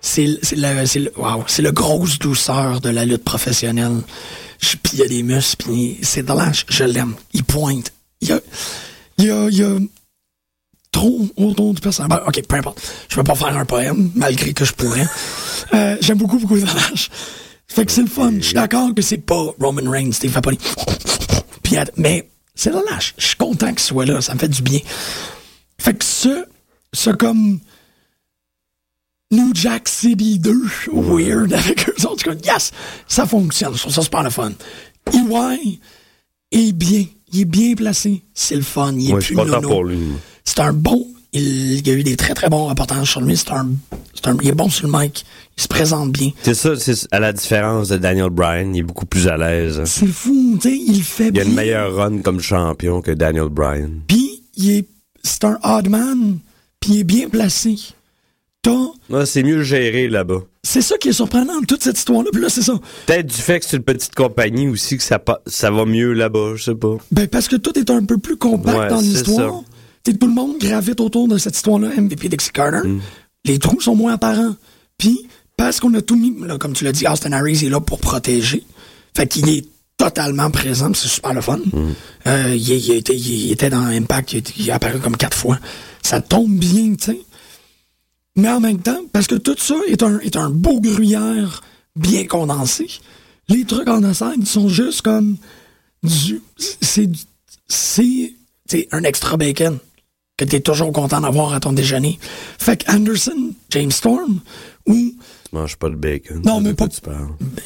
[0.00, 4.00] c'est, le, c'est le, wow, c'est le grosse douceur de la lutte professionnelle.
[4.60, 7.14] Puis il y a des muscles, puis c'est de l'âge, je l'aime.
[7.34, 7.92] Il pointe.
[8.20, 8.40] Il y a,
[9.18, 9.76] il y a, il y a
[10.92, 12.20] trop autour du personnage.
[12.26, 12.80] Ok, peu importe.
[13.08, 15.06] Je vais pas faire un poème, malgré que je pourrais.
[15.74, 17.10] Euh, j'aime beaucoup, beaucoup de l'âge.
[17.66, 18.32] Fait que c'est le fun.
[18.38, 20.38] Je suis d'accord que c'est pas Roman Reigns, Steve
[21.70, 21.76] les...
[21.76, 23.14] Att- mais c'est le lâche.
[23.18, 24.20] Je suis content qu'il soit là.
[24.22, 24.80] Ça me fait du bien.
[25.78, 26.46] Fait que ce,
[26.94, 27.60] ce comme
[29.30, 30.52] New Jack City 2,
[30.92, 32.72] weird, avec eux autres, comme, yes,
[33.06, 33.74] ça fonctionne.
[33.74, 34.52] Je trouve ça super le fun.
[35.12, 35.78] EY
[36.52, 37.04] est bien.
[37.32, 38.22] Il est bien placé.
[38.32, 38.94] C'est le fun.
[38.96, 39.68] Il est je suis plus content nono.
[39.68, 39.98] pour lui.
[40.48, 41.06] C'est un bon.
[41.34, 43.36] Il, y a eu des très très bons reportages sur lui.
[43.36, 43.68] C'est un,
[44.14, 44.36] c'est un.
[44.40, 45.26] Il est bon sur le mic.
[45.58, 46.30] Il se présente bien.
[46.42, 49.78] C'est ça, c'est à la différence de Daniel Bryan, il est beaucoup plus à l'aise.
[49.78, 49.84] hein.
[49.84, 50.74] C'est fou, tu sais.
[50.74, 51.42] Il fait Il bien.
[51.42, 53.90] a une meilleure run comme champion que Daniel Bryan.
[54.06, 54.88] Puis il est.
[55.22, 56.38] C'est un odd man.
[56.80, 57.76] Puis il est bien placé.
[59.10, 60.40] Ouais, c'est mieux géré là-bas.
[60.62, 62.30] C'est ça qui est surprenant de toute cette histoire-là.
[62.32, 62.74] Puis là, c'est ça.
[63.06, 66.54] Peut-être du fait que c'est une petite compagnie aussi que ça, ça va mieux là-bas,
[66.56, 66.96] je sais pas.
[67.10, 69.62] Ben, parce que tout est un peu plus compact Ouais, dans c'est l'histoire.
[70.16, 72.86] Tout le monde gravite autour de cette histoire-là, MVP Dixie Carter.
[72.88, 73.00] Mm.
[73.44, 74.54] Les trous sont moins apparents.
[74.96, 77.80] Puis, parce qu'on a tout mis, là, comme tu l'as dit, Austin Harris est là
[77.80, 78.64] pour protéger.
[79.16, 81.58] Fait qu'il est totalement présent, c'est super le fun.
[81.58, 81.88] Mm.
[82.26, 85.36] Euh, il, il était, il était dans Impact, il, est- il est apparu comme quatre
[85.36, 85.58] fois.
[86.02, 87.20] Ça tombe bien, tu sais.
[88.36, 91.62] Mais en même temps, parce que tout ça est un, est un beau gruyère
[91.96, 92.86] bien condensé,
[93.48, 95.36] les trucs en scène sont juste comme
[96.04, 96.40] du.
[96.56, 97.10] C'est.
[97.66, 98.34] C'est.
[98.70, 99.78] C'est un extra bacon.
[100.38, 102.18] Que t'es toujours content d'avoir à ton déjeuner.
[102.58, 104.40] Fait que Anderson, James Storm,
[104.86, 105.14] ou Tu
[105.56, 106.40] manges pas de bacon.
[106.46, 107.00] Non, mais pas- tu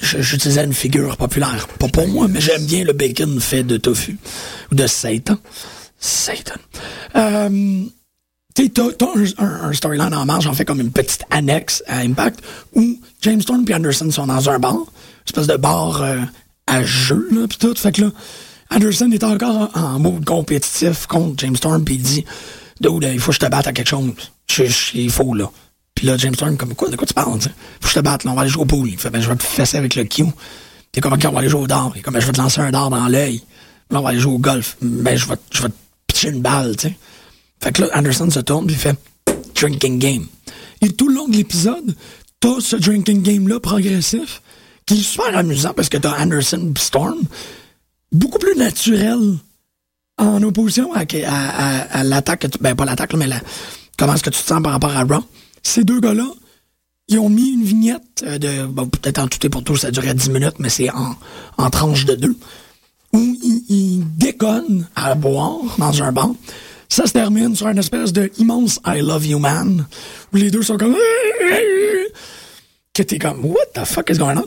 [0.01, 1.69] j'utilisais une figure populaire.
[1.79, 4.19] Pas pour moi, mais j'aime bien le bacon fait de tofu.
[4.73, 5.37] Ou de Satan.
[6.01, 6.55] Satan.
[7.15, 7.85] Euh,
[8.55, 8.71] tu
[9.39, 12.41] un, un- storyline en marge, en fait comme une petite annexe à Impact,
[12.75, 14.85] où James Storm et Anderson sont dans un bar, une
[15.27, 16.19] espèce de bar euh,
[16.67, 17.75] à jeu, là, pis tout.
[17.77, 18.11] Fait que là,
[18.71, 22.25] Anderson est encore en, en mode compétitif contre James Storm, puis il dit,
[22.83, 24.13] Dude, il faut que je te batte à quelque chose.
[24.95, 25.51] Il faut, là.
[25.95, 27.55] Puis là, James Storm, comme quoi, de quoi tu parles, tu sais?
[27.81, 28.89] Faut que je te batte, là, on va aller jouer au pool.
[28.89, 30.25] Il fait, ben, je vais te fesser avec le Q.
[30.91, 31.93] T'es comme, ok, on va aller jouer au dard.
[32.03, 33.43] Comme, ben, je vais te lancer un dard dans l'œil.
[33.91, 34.77] Là, on va aller jouer au golf.
[34.81, 35.75] Ben, je vais, je vais te
[36.07, 36.97] pitcher une balle, tu sais.
[37.63, 38.99] Fait que là, Anderson se tourne, puis il fait
[39.55, 40.27] drinking game.
[40.81, 41.95] Et tout le long de l'épisode,
[42.41, 44.43] t'as ce drinking game-là progressif,
[44.87, 47.21] qui est super amusant parce que t'as Anderson Storm,
[48.11, 49.37] beaucoup plus naturel
[50.23, 53.27] en opposition à, l'attaque, ben pas l'attaque, mais
[53.99, 55.25] comment est-ce que tu te sens par rapport à Raw?
[55.63, 56.27] Ces deux gars-là,
[57.09, 59.91] ils ont mis une vignette euh, de, bon, peut-être en tout et pour tout, ça
[59.91, 62.37] durait 10 minutes, mais c'est en, tranche de deux,
[63.13, 63.37] où
[63.69, 66.31] ils, déconnent à boire dans un bar.
[66.89, 69.87] Ça se termine sur une espèce de immense I love you man,
[70.33, 70.97] où les deux sont comme,
[72.95, 74.45] que t'es comme, what the fuck is going on?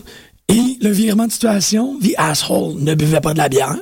[0.48, 3.78] Et le virement de situation, the asshole ne buvait pas de la bière.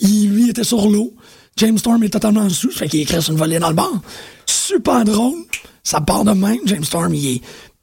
[0.00, 1.14] Il, lui, était sur l'eau.
[1.56, 4.00] James Storm est totalement sous, fait qu'il écrit sur une volée dans le bar.
[4.46, 5.44] Super drôle.
[5.82, 6.60] Ça part de même.
[6.66, 7.40] James Storm, il est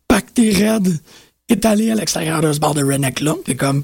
[0.08, 1.00] pacté raide,
[1.50, 3.36] étalé à l'extérieur de ce bar de Redneck-là.
[3.44, 3.84] T'es comme,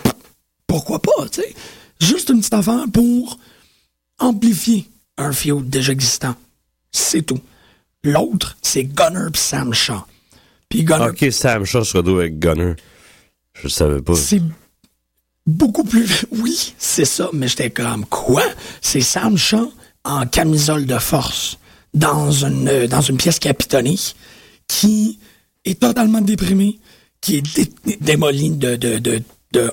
[0.68, 1.54] pourquoi pas, tu sais?
[2.00, 3.38] Juste une petite affaire pour
[4.20, 6.36] amplifier un feud déjà existant.
[6.92, 7.40] C'est tout.
[8.04, 10.04] L'autre, c'est Gunner pis Sam Shaw.
[10.70, 12.76] Puis Gunner, Ok, Sam Shaw se retrouve avec Gunner.
[13.62, 14.16] Je savais pas.
[14.16, 14.42] c'est
[15.52, 16.26] beaucoup plus.
[16.32, 18.43] Oui, c'est ça, mais j'étais comme quoi?
[18.82, 19.72] C'est Sam Shaw
[20.04, 21.58] en camisole de force
[21.93, 23.97] dans une, euh, dans une pièce capitonnée
[24.68, 25.20] qui
[25.66, 26.80] est totalement déprimé,
[27.20, 29.22] qui est dé- démoli de, de, de,
[29.54, 29.72] de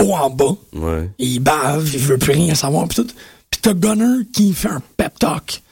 [0.00, 0.56] haut en bas.
[0.72, 1.10] Ouais.
[1.18, 2.88] Il bave, il veut plus rien savoir.
[2.88, 3.04] Pis
[3.62, 5.62] t'as Gunner qui fait un pep talk.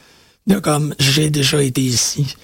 [0.47, 2.37] De comme, j'ai déjà été ici.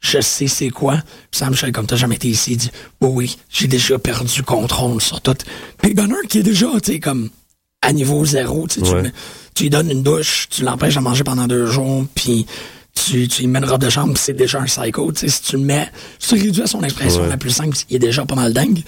[0.00, 1.02] Je sais c'est quoi.
[1.32, 2.70] Sam Shea, comme t'as jamais été ici, il dit,
[3.00, 5.34] oui, oui, j'ai déjà perdu contrôle sur tout.
[5.82, 7.30] Pis Gunner qui est déjà, tu sais, comme,
[7.82, 8.80] à niveau zéro, tu
[9.54, 12.46] tu lui donnes une douche, tu l'empêches de manger pendant deux jours, puis
[12.94, 15.40] tu, tu lui mets une robe de chambre, c'est déjà un psycho, tu sais, si
[15.42, 17.28] tu le mets, si tu réduis à son expression Ouais.
[17.28, 18.82] la plus simple, il est déjà pas mal dingue.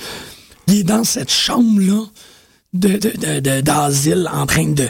[0.67, 2.05] Il est dans cette chambre-là,
[2.75, 4.87] de, de, de, de- d'asile en train de,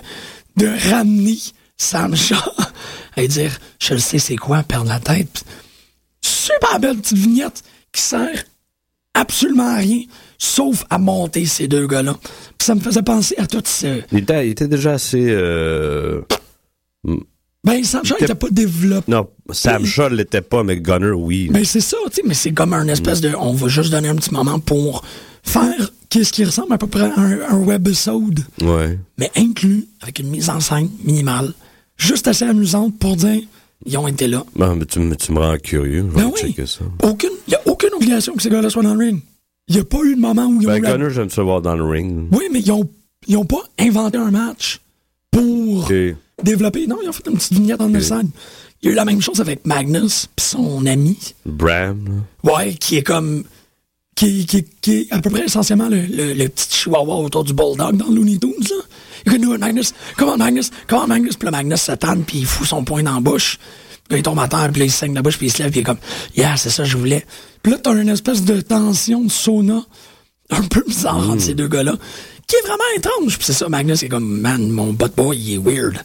[0.57, 1.39] de ramener
[1.77, 2.35] Sam Shaw
[3.17, 5.45] et dire je le sais c'est quoi perdre la tête
[6.55, 8.45] super belle petite vignette qui sert
[9.15, 10.03] absolument à rien
[10.39, 14.19] sauf à monter ces deux gars-là Puis ça me faisait penser à tout ce Il
[14.19, 15.25] était, il était déjà assez.
[15.29, 16.21] euh,
[17.65, 21.11] ben Sam Shaw Il était était- pas développé Non, Sam Shaw l'était pas, mais Gunner,
[21.11, 21.49] oui.
[21.51, 23.33] Ben c'est ça, tu sais, mais c'est comme un espèce de.
[23.39, 25.05] On va juste donner un petit moment pour
[25.43, 28.99] faire qu'est-ce qui ressemble à peu près à un, un webisode, Ouais.
[29.19, 31.53] mais inclus avec une mise en scène minimale,
[31.97, 33.43] juste assez amusante pour dire
[33.87, 34.45] ils ont été là.
[34.57, 36.05] Bon, mais tu, me- tu me rends curieux.
[36.11, 36.41] Je vais Ben oui.
[36.41, 36.81] checker ça.
[37.03, 39.21] Aucune, il n'y a aucune obligation que ces gars-là soient dans le ring.
[39.69, 40.71] Il n'y a pas eu de moment où ils ont.
[40.71, 42.29] Ben, eu la- Gunner, j'aime ça voir dans le ring.
[42.33, 42.89] Oui, mais ils ont,
[43.27, 44.81] ils ont pas inventé un match
[45.31, 45.89] pour
[46.43, 46.87] développer.
[46.87, 48.31] Non, ils ont fait une petite vignette en scène.
[48.83, 51.19] Il y a eu la même chose avec Magnus pis son ami.
[51.45, 52.53] Bram, là.
[52.55, 53.45] Ouais, qui est comme.
[54.15, 57.53] Qui, qui, qui est à peu près essentiellement le, le, le petit chihuahua autour du
[57.55, 58.77] bulldog dans Looney Tunes, là.
[59.29, 59.93] You can do it, Magnus.
[60.17, 60.71] Come on, Magnus.
[60.87, 61.37] Come on, Magnus.
[61.37, 63.59] Puis le Magnus tanne, puis il fout son poing dans la bouche.
[64.09, 65.63] Puis là, il tombe à terre, puis là, il saigne la bouche, puis il se
[65.63, 65.99] lève, puis il est comme,
[66.35, 67.27] yeah, c'est ça, que je voulais.
[67.63, 69.83] Puis là, t'as une espèce de tension de sauna
[70.49, 71.95] un peu bizarre entre ces deux gars-là,
[72.47, 73.37] qui est vraiment étrange.
[73.37, 75.99] Puis c'est ça, Magnus est comme, man, mon butt boy, il est weird.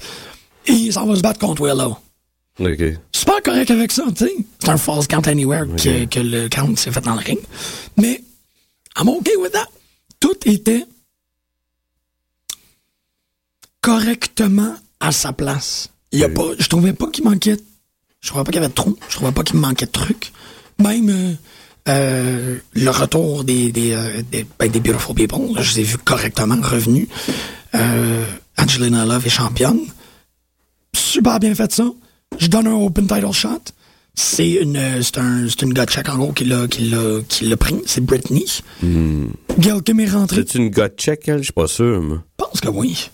[0.65, 1.95] Et il s'en va se battre contre Willow
[2.59, 2.99] Ok.
[3.13, 4.35] super correct avec ça, tu sais.
[4.59, 7.39] C'est un false count anywhere que, que le count s'est fait dans le ring.
[7.97, 8.21] Mais,
[8.99, 9.67] I'm okay with that.
[10.19, 10.85] Tout était
[13.83, 15.89] correctement à sa place.
[16.11, 17.57] Il y a pas, je trouvais pas qu'il manquait,
[18.21, 20.31] je trouvais pas qu'il y avait de trous, je trouvais pas qu'il manquait de trucs.
[20.79, 21.33] Même, euh,
[21.89, 25.97] euh, le retour des, des, euh, des, ben, des Beautiful People, je les ai vus
[25.97, 27.07] correctement revenus.
[28.57, 29.79] Angelina Love est championne
[31.13, 31.85] super bien fait ça.
[32.39, 33.61] Je donne un open title shot.
[34.15, 37.81] C'est une, c'est un, c'est une check en gros qui l'a, qui l'a, pris.
[37.85, 38.45] C'est Britney.
[39.59, 40.43] Gail Kim est rentrée.
[40.47, 41.39] C'est une gut check, elle?
[41.39, 42.01] Je suis pas sûr.
[42.01, 43.09] Je pense que oui.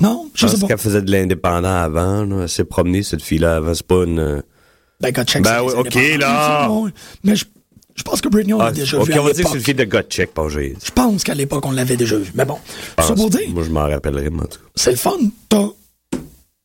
[0.00, 0.66] Non, je Je sais pense pas.
[0.68, 2.42] qu'elle faisait de l'indépendant avant, là.
[2.42, 3.74] Elle s'est promenée, cette fille-là, avant.
[3.74, 4.18] C'est pas une.
[4.18, 4.40] euh,
[5.00, 5.42] Ben, gars check.
[5.42, 5.84] Ben c'est- oui,
[6.14, 6.68] ok, là.
[7.24, 7.44] Mais je,
[7.94, 9.56] je pense que Britney, on l'a Ah, déjà ok, vu on va dire que c'est
[9.58, 10.48] une fille de gut check, pas.
[10.48, 12.30] Je pense qu'à l'époque, on l'avait déjà vu.
[12.34, 12.58] Mais bon,
[12.98, 15.12] ça pour dire, Moi, je m'en rappellerai, moi, tout c'est le fun.
[15.48, 15.68] T'as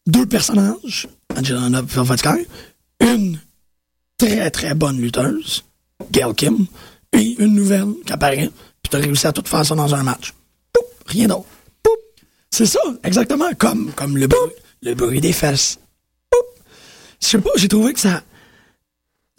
[0.07, 2.47] deux personnages Angelina Velvet Sky,
[3.01, 3.39] une
[4.17, 5.63] très très bonne lutteuse,
[6.11, 6.65] Gail Kim,
[7.13, 8.49] et une nouvelle qui apparaît,
[8.81, 10.33] puis t'as réussi à tout faire ça dans un match.
[10.73, 11.45] Poup, rien d'autre.
[12.51, 14.39] C'est ça, exactement, comme, comme le, bruit,
[14.81, 15.79] le bruit des fesses.
[17.21, 18.21] Je sais pas, j'ai trouvé que ça...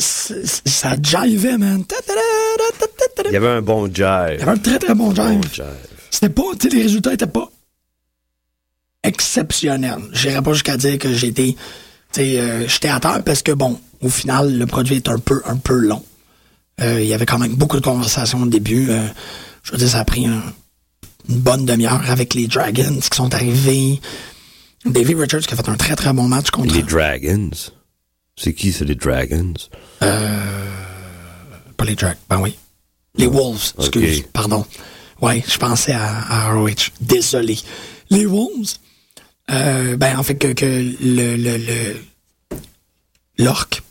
[0.00, 1.84] Ça jivait, man.
[3.26, 3.96] Il y avait un bon jive.
[4.34, 5.52] Il y avait un très très bon Bon jive.
[5.52, 5.64] jive.
[6.10, 7.50] C'était pas, tu sais, les résultats étaient pas
[9.02, 9.98] exceptionnels.
[10.12, 11.54] J'irais pas jusqu'à dire que j'étais,
[12.12, 15.18] tu sais, euh, j'étais à terre parce que bon, au final, le produit est un
[15.18, 16.04] peu, un peu long.
[16.80, 18.90] Euh, il y avait quand même beaucoup de conversations au début.
[18.90, 19.06] Euh,
[19.62, 20.42] je veux dire, ça a pris un-
[21.28, 24.00] une bonne demi-heure avec les Dragons qui sont arrivés.
[24.84, 27.50] Davey Richards qui a fait un très très bon match contre Les Dragons?
[28.36, 29.54] C'est qui, c'est les Dragons?
[30.00, 32.56] Pas les Dragons, ben oui.
[33.16, 34.64] Les Wolves, excuse, pardon.
[35.20, 36.92] Ouais, je pensais à, à ROH.
[37.00, 37.58] Désolé.
[38.10, 38.74] Les Wolves,
[39.50, 41.96] euh, ben en fait que, que le le le
[43.38, 43.82] l'orque,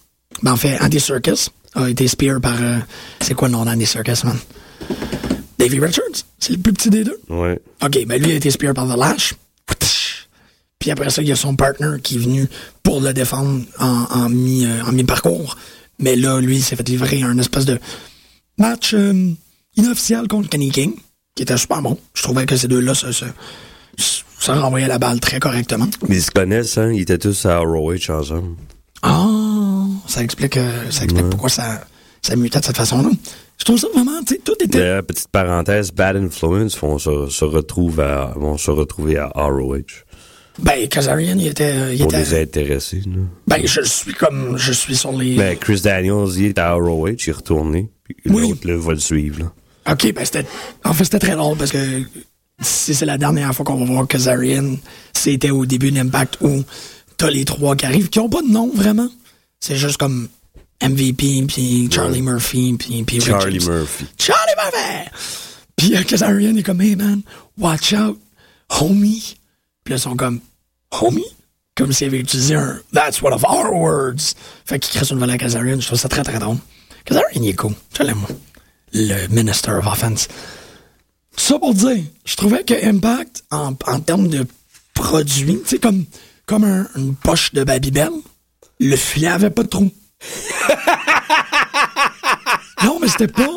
[0.44, 2.78] ben en fait Andy Circus a été spear par euh,
[3.20, 4.38] c'est quoi le nom d'Andy Circus, man?
[5.58, 7.20] Davey Richards, c'est le plus petit des deux.
[7.30, 7.60] Ouais.
[7.84, 9.34] OK, ben lui a été spear par The Lash.
[10.80, 12.48] Puis après ça, il y a son partner qui est venu
[12.84, 15.58] pour le défendre en, euh, mi-parcours.
[16.00, 17.80] Mais là, lui, il s'est fait livrer un espèce de
[18.60, 19.32] match euh,
[19.76, 20.94] inofficiel contre Kenny King,
[21.36, 21.98] qui était super bon.
[22.14, 23.26] Je trouvais que ces deux-là se, se,
[23.98, 25.88] se renvoyaient la balle très correctement.
[26.08, 26.92] Mais ils se connaissent, hein?
[26.94, 28.56] Ils étaient tous à ROH ensemble.
[29.02, 31.82] Ah, ça explique, euh, ça explique pourquoi ça,
[32.22, 33.10] ça mutait de cette façon-là.
[33.60, 34.80] Je trouve ça vraiment, tu sais, tout était...
[34.80, 39.82] D'ailleurs, petite parenthèse, Bad Influence vont se, se, retrouver à, vont se retrouver à ROH.
[40.60, 41.96] Ben, Kazarian, il était...
[41.96, 43.22] Il Pour était les intéresser, là.
[43.48, 44.58] ben, je suis comme...
[44.58, 45.36] Je suis sur les...
[45.36, 47.90] Mais Chris Daniels, il est à ROH, il est retourné.
[48.04, 48.50] Puis Oui.
[48.50, 49.52] l'autre, là, va le suivre, là.
[49.92, 50.46] OK, ben c'était.
[50.84, 52.02] En fait, c'était très drôle parce que
[52.60, 54.76] si c'est la dernière fois qu'on va voir Kazarian,
[55.14, 56.64] c'était au début d'Impact où
[57.16, 59.08] t'as les trois qui arrivent, qui ont pas de nom vraiment.
[59.62, 60.28] C'est juste comme
[60.82, 63.60] MVP, puis Charlie Murphy, puis, puis Charlie.
[63.66, 64.06] Murphy.
[64.18, 65.10] Charlie Murphy!
[65.76, 67.22] Puis euh, Kazarian est comme, hey man,
[67.58, 68.20] watch out,
[68.70, 69.36] homie.
[69.84, 70.40] Puis là, ils sont comme,
[70.92, 71.24] homie?
[71.76, 74.34] Comme s'il avait utilisé un That's one of our words.
[74.66, 75.80] Fait qu'il crée une nouvelle à Kazarian.
[75.80, 76.58] Je trouve ça très très drôle.
[77.06, 77.74] Kazarian, il est cool.
[77.98, 78.26] Je l'aime.
[78.94, 80.28] Le Minister of Offense.
[81.36, 84.46] Tout ça pour dire, je trouvais que Impact, en, en termes de
[84.96, 86.06] produits, tu sais, comme,
[86.48, 88.10] comme un- une poche de Babybel,
[88.80, 89.92] le filet avait pas de trou.
[92.84, 93.48] non, mais c'était pas.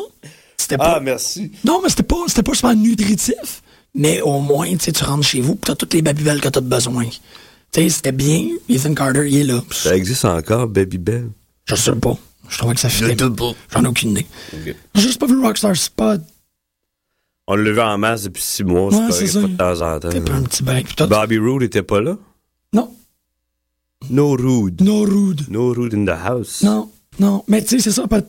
[0.57, 0.95] C'était pas.
[0.97, 1.51] Ah, merci.
[1.65, 3.61] Non, mais c'était pas, c'était pas super nutritif.
[3.93, 6.49] Mais au moins, tu sais, tu rentres chez vous, pis t'as toutes les babybel que
[6.49, 7.05] t'as besoin.
[7.05, 7.19] Tu
[7.81, 8.47] sais, c'était bien.
[8.69, 9.61] Ethan Carter, il est là.
[9.71, 11.29] Ça existe encore, Baby Bell?
[11.65, 12.17] Je sais pas.
[12.49, 13.15] Je trouvais que ça fitait.
[13.17, 14.25] J'en ai aucune idée.
[14.95, 16.21] J'ai juste pas vu Rockstar Spot.
[17.47, 19.41] On l'a vu en masse depuis six mois, Ouais, c'est ça.
[19.41, 20.09] pas de temps en temps.
[20.09, 20.63] Un petit
[20.95, 21.07] tout.
[21.07, 22.17] Bobby Roode était pas là?
[22.73, 22.93] Non.
[24.09, 24.81] No Rude.
[24.81, 25.45] No rude.
[25.49, 26.63] No Rude in the house.
[26.63, 26.89] Non.
[27.19, 27.43] Non.
[27.47, 28.07] Mais tu sais, c'est ça.
[28.07, 28.23] peut-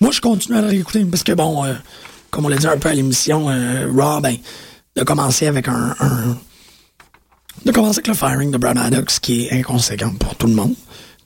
[0.00, 1.74] Moi, je continue à la réécouter parce que, bon, euh,
[2.30, 4.36] comme on l'a dit un peu à l'émission, euh, Raw, ben,
[4.96, 6.36] de commencer avec un, un-
[7.64, 10.74] De commencer avec le firing de Brad Maddox, qui est inconséquent pour tout le monde.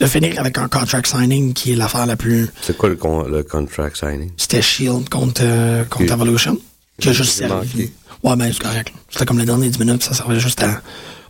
[0.01, 2.49] De finir avec un contract signing qui est l'affaire la plus.
[2.63, 4.31] C'est quoi le, con- le contract signing?
[4.37, 6.11] C'était Shield contre, euh, contre Ok.
[6.11, 6.59] Evolution.
[6.99, 7.91] Qui a juste servi.
[8.25, 8.93] Ouais, ben, c'est correct.
[9.11, 10.81] C'était comme les derniers 10 minutes, ça servait juste à.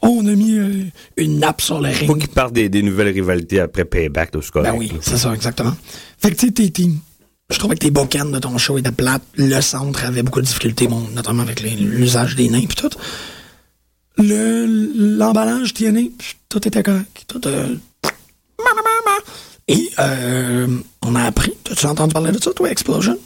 [0.02, 0.84] Oh, on a mis euh,
[1.16, 2.20] une nappe sur le Faut ring.
[2.22, 4.72] qu'ils partent des, des nouvelles rivalités après Payback, c'est correct.
[4.72, 5.74] Ben oui, c'est ça, exactement.
[6.18, 6.90] Fait que, tu sais, t'es- t'es-
[7.50, 9.22] je trouvais que tes bookends de ton show étaient plates.
[9.36, 12.90] Le centre avait beaucoup de difficultés, bon, notamment avec l'usage des nains puis tout.
[14.18, 14.66] Le,
[15.16, 17.24] l'emballage TNA, pff, tout était correct.
[17.28, 17.74] Tout, euh,
[19.68, 20.66] Et, euh,
[21.02, 21.52] on a appris.
[21.64, 23.16] T'as-tu entendu parler de ça, toi, Explosion?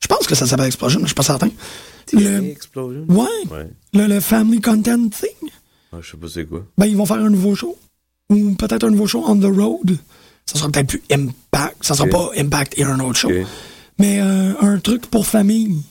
[0.00, 1.48] Je pense que ça s'appelle Explosion, mais je suis pas certain.
[2.12, 3.04] Le, Explosion?
[3.08, 3.66] ouais, Ouais.
[3.94, 5.50] le, le Family Content Thing.
[5.96, 6.64] Ah, je sais pas c'est quoi.
[6.76, 7.76] Ben, ils vont faire un nouveau show.
[8.28, 9.96] Ou peut-être un nouveau show on the road.
[10.46, 11.76] Ça sera peut-être plus Impact.
[11.80, 13.30] Ça sera pas Impact et un autre show.
[13.98, 15.82] Mais euh, un truc pour famille.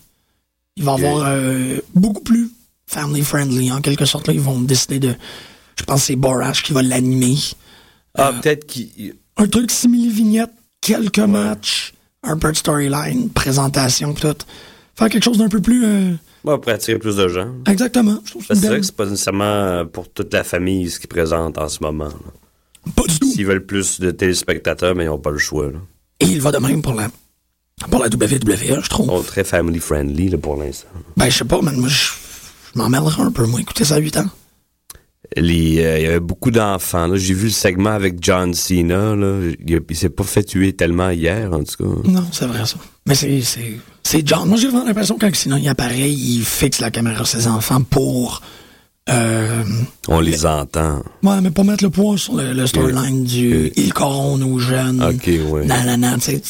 [0.77, 2.51] Il va avoir euh, beaucoup plus
[2.87, 3.71] family friendly.
[3.71, 5.15] En quelque sorte, là, ils vont décider de.
[5.79, 7.37] Je pense que c'est Borash qui va l'animer.
[8.17, 9.15] Ah, Euh, peut-être qu'il.
[9.37, 10.51] Un truc simili-vignette,
[10.81, 11.93] quelques matchs,
[12.23, 14.35] un peu de storyline, présentation, tout.
[14.95, 16.15] Faire quelque chose d'un peu plus.
[16.45, 17.49] Pour attirer plus de gens.
[17.67, 18.19] exactement.
[18.47, 21.67] C'est vrai que c'est pas nécessairement euh, pour toute la famille ce qu'ils présentent en
[21.67, 22.05] ce moment.
[22.05, 22.91] là.
[22.95, 23.31] Pas du tout.
[23.31, 25.71] S'ils veulent plus de téléspectateurs, mais ils n'ont pas le choix.
[25.71, 25.79] Là.
[26.19, 27.09] Et il va de même pour la.
[27.89, 29.07] Pour la WWE, je trouve.
[29.07, 30.87] Ils sont très family friendly là, pour l'instant.
[31.17, 31.75] Ben, je sais pas, man.
[31.75, 32.13] Moi, je,
[32.75, 33.59] je un peu, moi.
[33.59, 34.29] Écoutez ça à 8 ans.
[35.35, 37.09] Les, euh, il y avait beaucoup d'enfants.
[37.15, 39.15] J'ai vu le segment avec John Cena.
[39.15, 39.39] Là.
[39.67, 42.09] Il, il s'est pas fait tuer tellement hier, en tout cas.
[42.09, 42.77] Non, c'est vrai, ça.
[43.05, 44.47] Mais c'est, John.
[44.47, 47.47] Moi, j'ai vraiment l'impression que quand sinon il apparaît, il fixe la caméra sur ses
[47.47, 48.41] enfants pour
[49.07, 49.63] Euh,
[50.07, 51.03] On les entend.
[51.21, 55.03] ouais, mais pas mettre le poids sur le, le storyline du il coronne aux jeunes.
[55.03, 55.65] Ok, ouais.
[55.65, 56.41] Nanana, tu sais.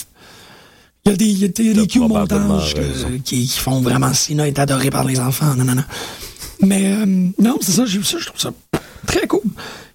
[1.06, 3.10] Il y a des, il y a des, montages que- raison.
[3.26, 5.54] qui, qui font vraiment Sina est adoré par les enfants.
[5.54, 5.86] Nanana.
[6.62, 7.06] Mais euh,
[7.40, 8.52] non, c'est ça, j'ai vu ça, je trouve ça
[9.08, 9.42] très cool.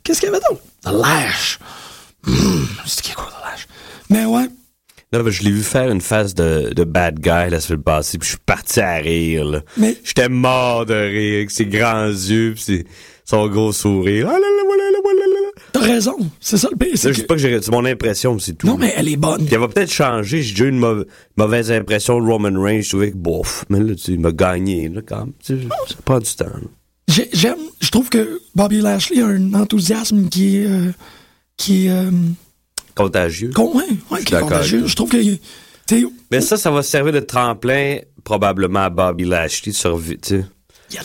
[0.03, 0.63] Qu'est-ce qu'il y avait d'autre?
[0.85, 1.59] The Lash.
[2.87, 3.67] C'est qui est cool, The Lash?
[4.09, 4.49] Mais ouais,
[5.13, 8.19] Non, mais je l'ai vu faire une phase de, de bad guy la semaine passée,
[8.19, 9.45] puis je suis parti à rire.
[9.45, 9.61] Là.
[9.77, 12.87] Mais- J'étais mort de rire avec ses grands yeux, puis ses-
[13.25, 14.27] son gros sourire.
[14.29, 15.60] Ah là là, voilà, là, voilà, là, là.
[15.73, 16.17] T'as raison.
[16.41, 16.91] C'est ça le pire.
[16.91, 18.67] Là, c'est je dis pas que j'ai- c'est mon impression, c'est tout.
[18.67, 19.45] Non, mais elle est bonne.
[19.45, 20.43] Puis elle va peut-être changer.
[20.43, 21.07] J'ai déjà eu une mauvaise,
[21.37, 22.83] mauvaise impression de Roman Reigns.
[22.83, 25.33] Je trouvais que, bof, mais là, tu sais, il m'a gagné, là, quand même.
[25.45, 26.47] Tu sais, Ça prend du temps.
[27.33, 30.93] J'aime, je trouve que Bobby Lashley a un enthousiasme qui est, euh,
[31.57, 32.11] qui est, euh,
[32.95, 33.51] Contagieux.
[33.55, 34.87] con- ouais, ouais, qui est contagieux.
[34.87, 35.17] Je trouve que,
[36.31, 39.73] Mais ça, ça va servir de tremplin, probablement, à Bobby Lashley.
[39.73, 40.45] de survi-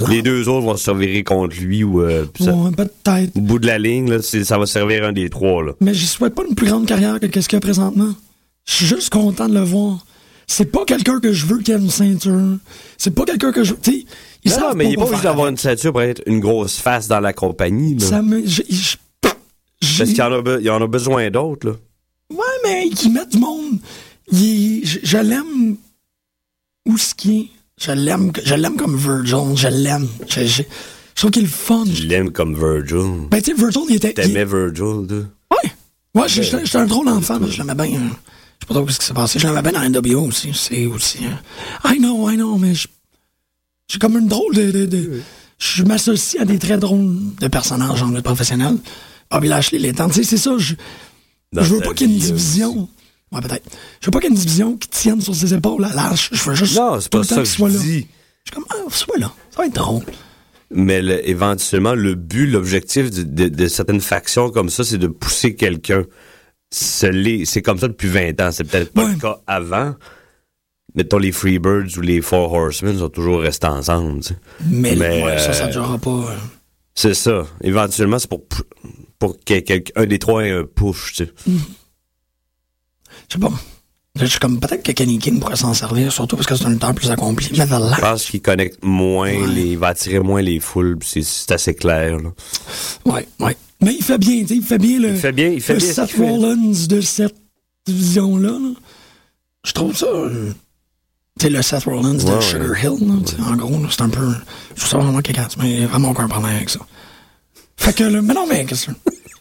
[0.09, 3.35] Les deux autres vont se servir contre lui ou euh, ça- Ouais, peut-être.
[3.35, 5.63] au bout de la ligne, là, ça va servir un des trois.
[5.63, 5.73] Là.
[5.81, 8.13] Mais j'y souhaite pas une plus grande carrière que qu'est-ce qu'il y a présentement.
[8.65, 10.05] Je suis juste content de le voir.
[10.47, 12.57] C'est pas quelqu'un que je veux qui a une ceinture.
[12.97, 13.79] C'est pas quelqu'un que je veux.
[14.43, 17.07] Ils Non, mais il n'est pas obligé d'avoir une ceinture pour être une grosse face
[17.07, 17.95] dans la compagnie.
[17.95, 18.05] Là.
[18.05, 18.41] Ça me.
[18.41, 21.67] Parce qu'il y en a, be- il y en a besoin d'autres.
[21.69, 21.75] là.
[22.31, 23.79] Ouais, mais qui met du monde.
[24.31, 25.75] Il est- je je l'aime
[26.87, 27.47] où ce qui est.
[27.81, 29.55] Je l'aime, je l'aime comme Virgil.
[29.55, 30.07] Je l'aime.
[30.29, 31.83] Je, je- je trouve qu'il est fun.
[31.91, 33.27] Je l'aime comme Virgil.
[33.29, 34.09] Ben, tu sais, Virgil, il était.
[34.09, 35.17] il- T'aimais Virgil, toi?
[35.51, 35.71] Ouais.
[36.13, 37.99] Ouais, j'étais un drôle d'enfant, mais je l'aimais bien.
[37.99, 39.39] euh, Je sais pas trop ce qui s'est passé.
[39.39, 40.51] Je l'aimais bien dans NWO aussi.
[40.53, 41.19] C'est aussi.
[41.25, 42.87] euh, I know, I know, mais je.
[43.91, 44.71] J'ai comme une drôle de.
[44.71, 45.21] de, de-
[45.57, 48.77] je m'associe à des très drôles de personnages en lutte professionnelle.
[49.31, 50.07] Bobby Lashley l'étant.
[50.09, 50.57] Tu sais, c'est ça.
[50.57, 50.75] Je,
[51.53, 52.89] je veux pas qu'il y ait une là, division.
[53.31, 53.65] Ouais, peut-être.
[54.01, 56.29] Je veux pas qu'il y ait une division qui tienne sur ses épaules à l'âge.
[56.31, 56.77] Je veux juste.
[56.77, 57.69] Non, c'est pas ça que je là.
[57.69, 58.07] dis.
[58.45, 59.31] Je suis comme, ah, sois là.
[59.51, 60.03] Ça va être drôle.
[60.71, 65.07] Mais le- éventuellement, le but, l'objectif de, de- de certaines factions comme ça, c'est de
[65.07, 66.03] pousser quelqu'un.
[66.71, 68.51] C'est comme ça depuis 20 ans.
[68.51, 69.13] C'est peut-être pas Ouais.
[69.13, 69.95] le cas avant.
[70.95, 74.21] Mettons, les Freebirds ou les Four Horsemen sont toujours restés ensemble.
[74.21, 74.35] tu sais.
[74.69, 76.09] Mais, Mais, ouais, ça, ça euh, durera pas.
[76.31, 76.35] euh.
[76.95, 77.45] C'est ça.
[77.61, 78.63] Éventuellement, c'est pour, pou-
[79.19, 81.13] pour quelqu'un des trois ait un push.
[81.15, 81.33] tu sais.
[83.29, 83.51] Je sais pas.
[84.17, 86.69] Je suis comme, peut-être que Kenny King pourrait s'en servir, surtout parce que c'est un
[86.69, 87.49] lutteur plus accompli.
[87.57, 90.97] Mais Je pense qu'il connecte moins, les, il va attirer moins les foules.
[90.97, 92.17] puis C'est c'est assez clair.
[92.19, 92.29] là.
[93.03, 93.57] Ouais, ouais.
[93.81, 95.73] Mais il fait bien, tu sais, il fait bien le, Il fait bien, il fait
[95.73, 95.87] le bien.
[95.89, 96.29] ce Seth fait.
[96.29, 97.35] Rollins de cette
[97.85, 98.51] division-là.
[98.51, 98.69] là.
[99.65, 100.05] Je trouve ça.
[100.05, 100.53] euh,
[101.37, 102.83] tu sais, le Seth Rollins de Ouais, Sugar.
[102.83, 103.07] Hill,
[103.37, 104.31] là, en gros, c'est un peu.
[104.75, 106.79] Je trouve ça vraiment quelqu'un, mais il y a vraiment aucun problème avec ça.
[107.75, 108.91] Fait que, le, mais non, mais qu'est-ce que.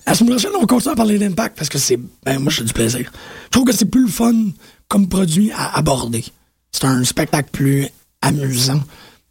[0.07, 1.99] À ce moment-là, on va continuer à parler d'impact parce que c'est.
[2.25, 3.11] Ben, moi, j'ai du plaisir.
[3.45, 4.33] Je trouve que c'est plus le fun
[4.89, 6.25] comme produit à aborder.
[6.73, 7.87] C'est un spectacle plus
[8.21, 8.83] amusant.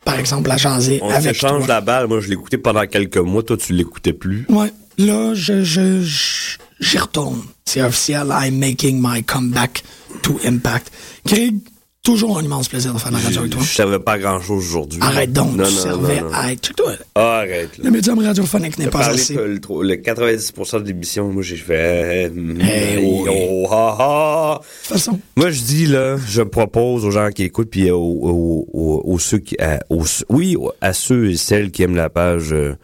[0.03, 1.76] Par exemple, à jaser On avec s'échange toi.
[1.76, 2.07] la balle.
[2.07, 3.43] Moi, je l'écoutais pendant quelques mois.
[3.43, 4.45] Toi, tu l'écoutais plus.
[4.49, 7.41] Ouais, là, je, je, je- j'y retourne.
[7.65, 8.28] C'est officiel.
[8.32, 9.84] I'm making my comeback
[10.24, 10.91] to Impact.
[11.26, 11.55] Craig,
[12.04, 13.62] toujours un immense plaisir de faire de la radio avec toi.
[13.64, 14.99] Je savais pas grand-chose aujourd'hui.
[15.01, 16.72] Arrête donc, Non, tu non, servais non, à être.
[17.16, 17.78] Ah, arrête.
[17.78, 17.84] Là.
[17.86, 19.36] Le médium radiophonique n'est pas assez.
[19.36, 22.30] le, le 90% de l'émission, moi, j'ai fait...
[22.30, 23.30] euh, Eh oui.
[23.30, 24.60] oh, ah, ah.
[24.62, 27.97] De toute façon, Moi, je dis, là, je propose aux gens qui écoutent, puis aux,
[27.97, 29.56] aux, aux- aux ceux qui...
[29.62, 32.76] à- aux- oui, à ceux et celles qui aiment la page euh,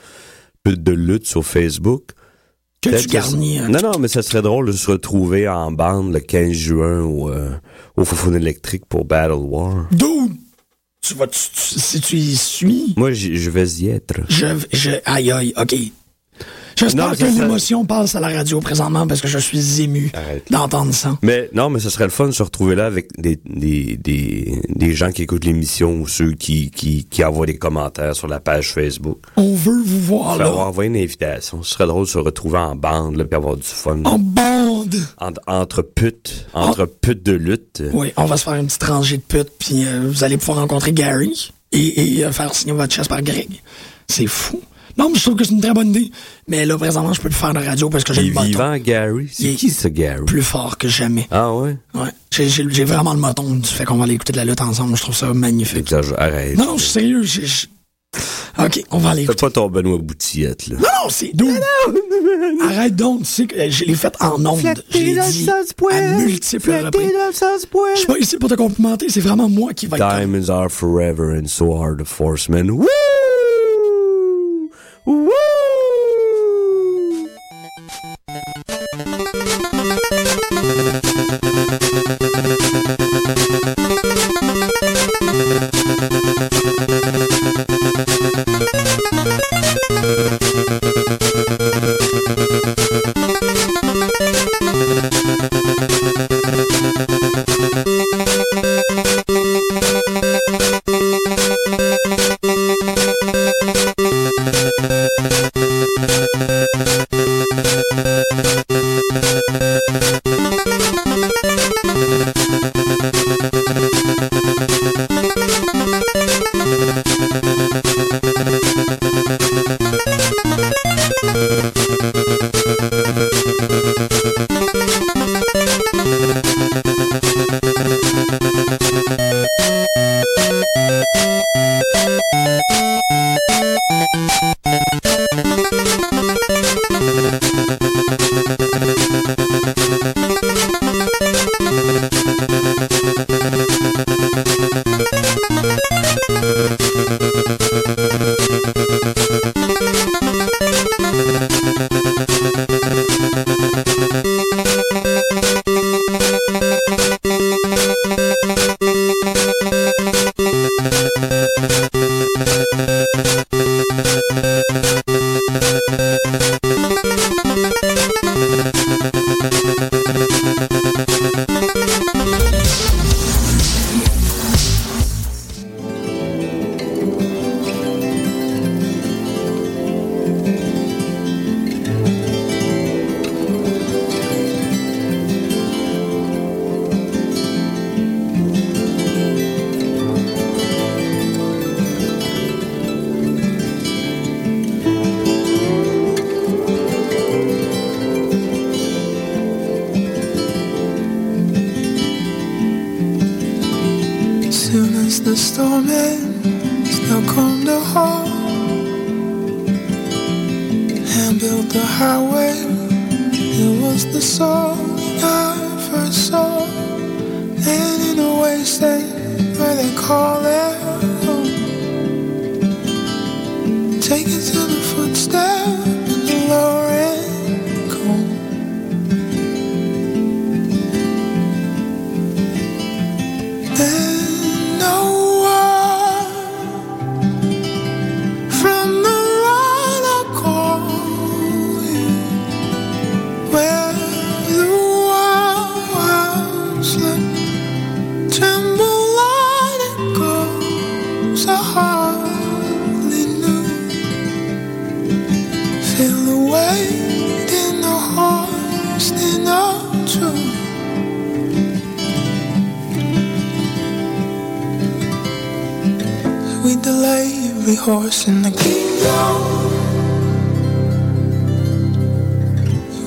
[0.65, 2.03] de lutte sur Facebook.
[2.81, 3.57] Que garnis.
[3.57, 6.51] ça- euh, Non, non, mais ça serait drôle de se retrouver en bande le 15
[6.53, 7.51] juin au, euh,
[7.97, 9.87] au Foufoune électrique pour Battle War.
[9.91, 10.29] D'où
[11.01, 14.21] tu vas, tu- tu- si tu y suis, Moi, je vais y être.
[14.29, 15.75] je, je, aïe aïe, ok.
[16.79, 20.11] J'espère que l'émotion passe à la radio présentement parce que je suis ému
[20.49, 21.17] d'entendre ça.
[21.21, 24.61] Mais non, mais ce serait le fun de se retrouver là avec des, des, des,
[24.69, 28.39] des gens qui écoutent l'émission ou ceux qui, qui, qui envoient des commentaires sur la
[28.39, 29.19] page Facebook.
[29.35, 30.51] On veut vous voir là.
[30.51, 31.63] envoyer une invitation.
[31.63, 33.99] Ce serait drôle de se retrouver en bande là, puis avoir du fun.
[34.05, 34.95] En bande.
[35.17, 37.83] Entre, entre putes, entre putes de lutte.
[37.93, 40.59] Oui, on va se faire une petite rangée de putes, puis euh, vous allez pouvoir
[40.59, 43.49] rencontrer Gary et, et, euh, faire signer votre chaise par Greg.
[44.07, 44.61] C'est fou.
[44.97, 46.11] Non, mais je trouve que c'est une très bonne idée.
[46.47, 48.35] Mais là, présentement, je peux plus faire de radio parce que j'ai Il le est
[48.35, 49.29] bâton vivant, Gary.
[49.31, 50.25] C'est qui ce Gary?
[50.25, 51.27] plus fort que jamais.
[51.31, 51.77] Ah ouais?
[51.93, 52.09] Ouais.
[52.31, 54.61] J'ai- J'ai j'ai vraiment le moton du fait qu'on va aller écouter de la lutte
[54.61, 54.95] ensemble.
[54.95, 55.91] Je trouve ça magnifique.
[56.17, 56.57] Arrête.
[56.57, 57.23] Non, non, je suis sérieux.
[57.23, 57.67] j'ai- j'ai-
[58.57, 59.39] OK, on va aller Fais écouter.
[59.45, 60.75] pas ton Benoît Boutillette, là.
[60.77, 61.49] Non, non, c'est doux.
[62.61, 63.19] Arrête donc.
[63.19, 64.59] Tu sais que euh, je l'ai fait en ondes.
[64.91, 67.11] Je l'ai dit à multiples reprises.
[67.93, 69.07] Je suis pas ici pour te complimenter.
[69.09, 72.69] C'est vraiment moi qui va être comme- Diamonds are forever and so are the forcemen.
[72.71, 72.85] Woo!
[75.09, 75.39] Woo!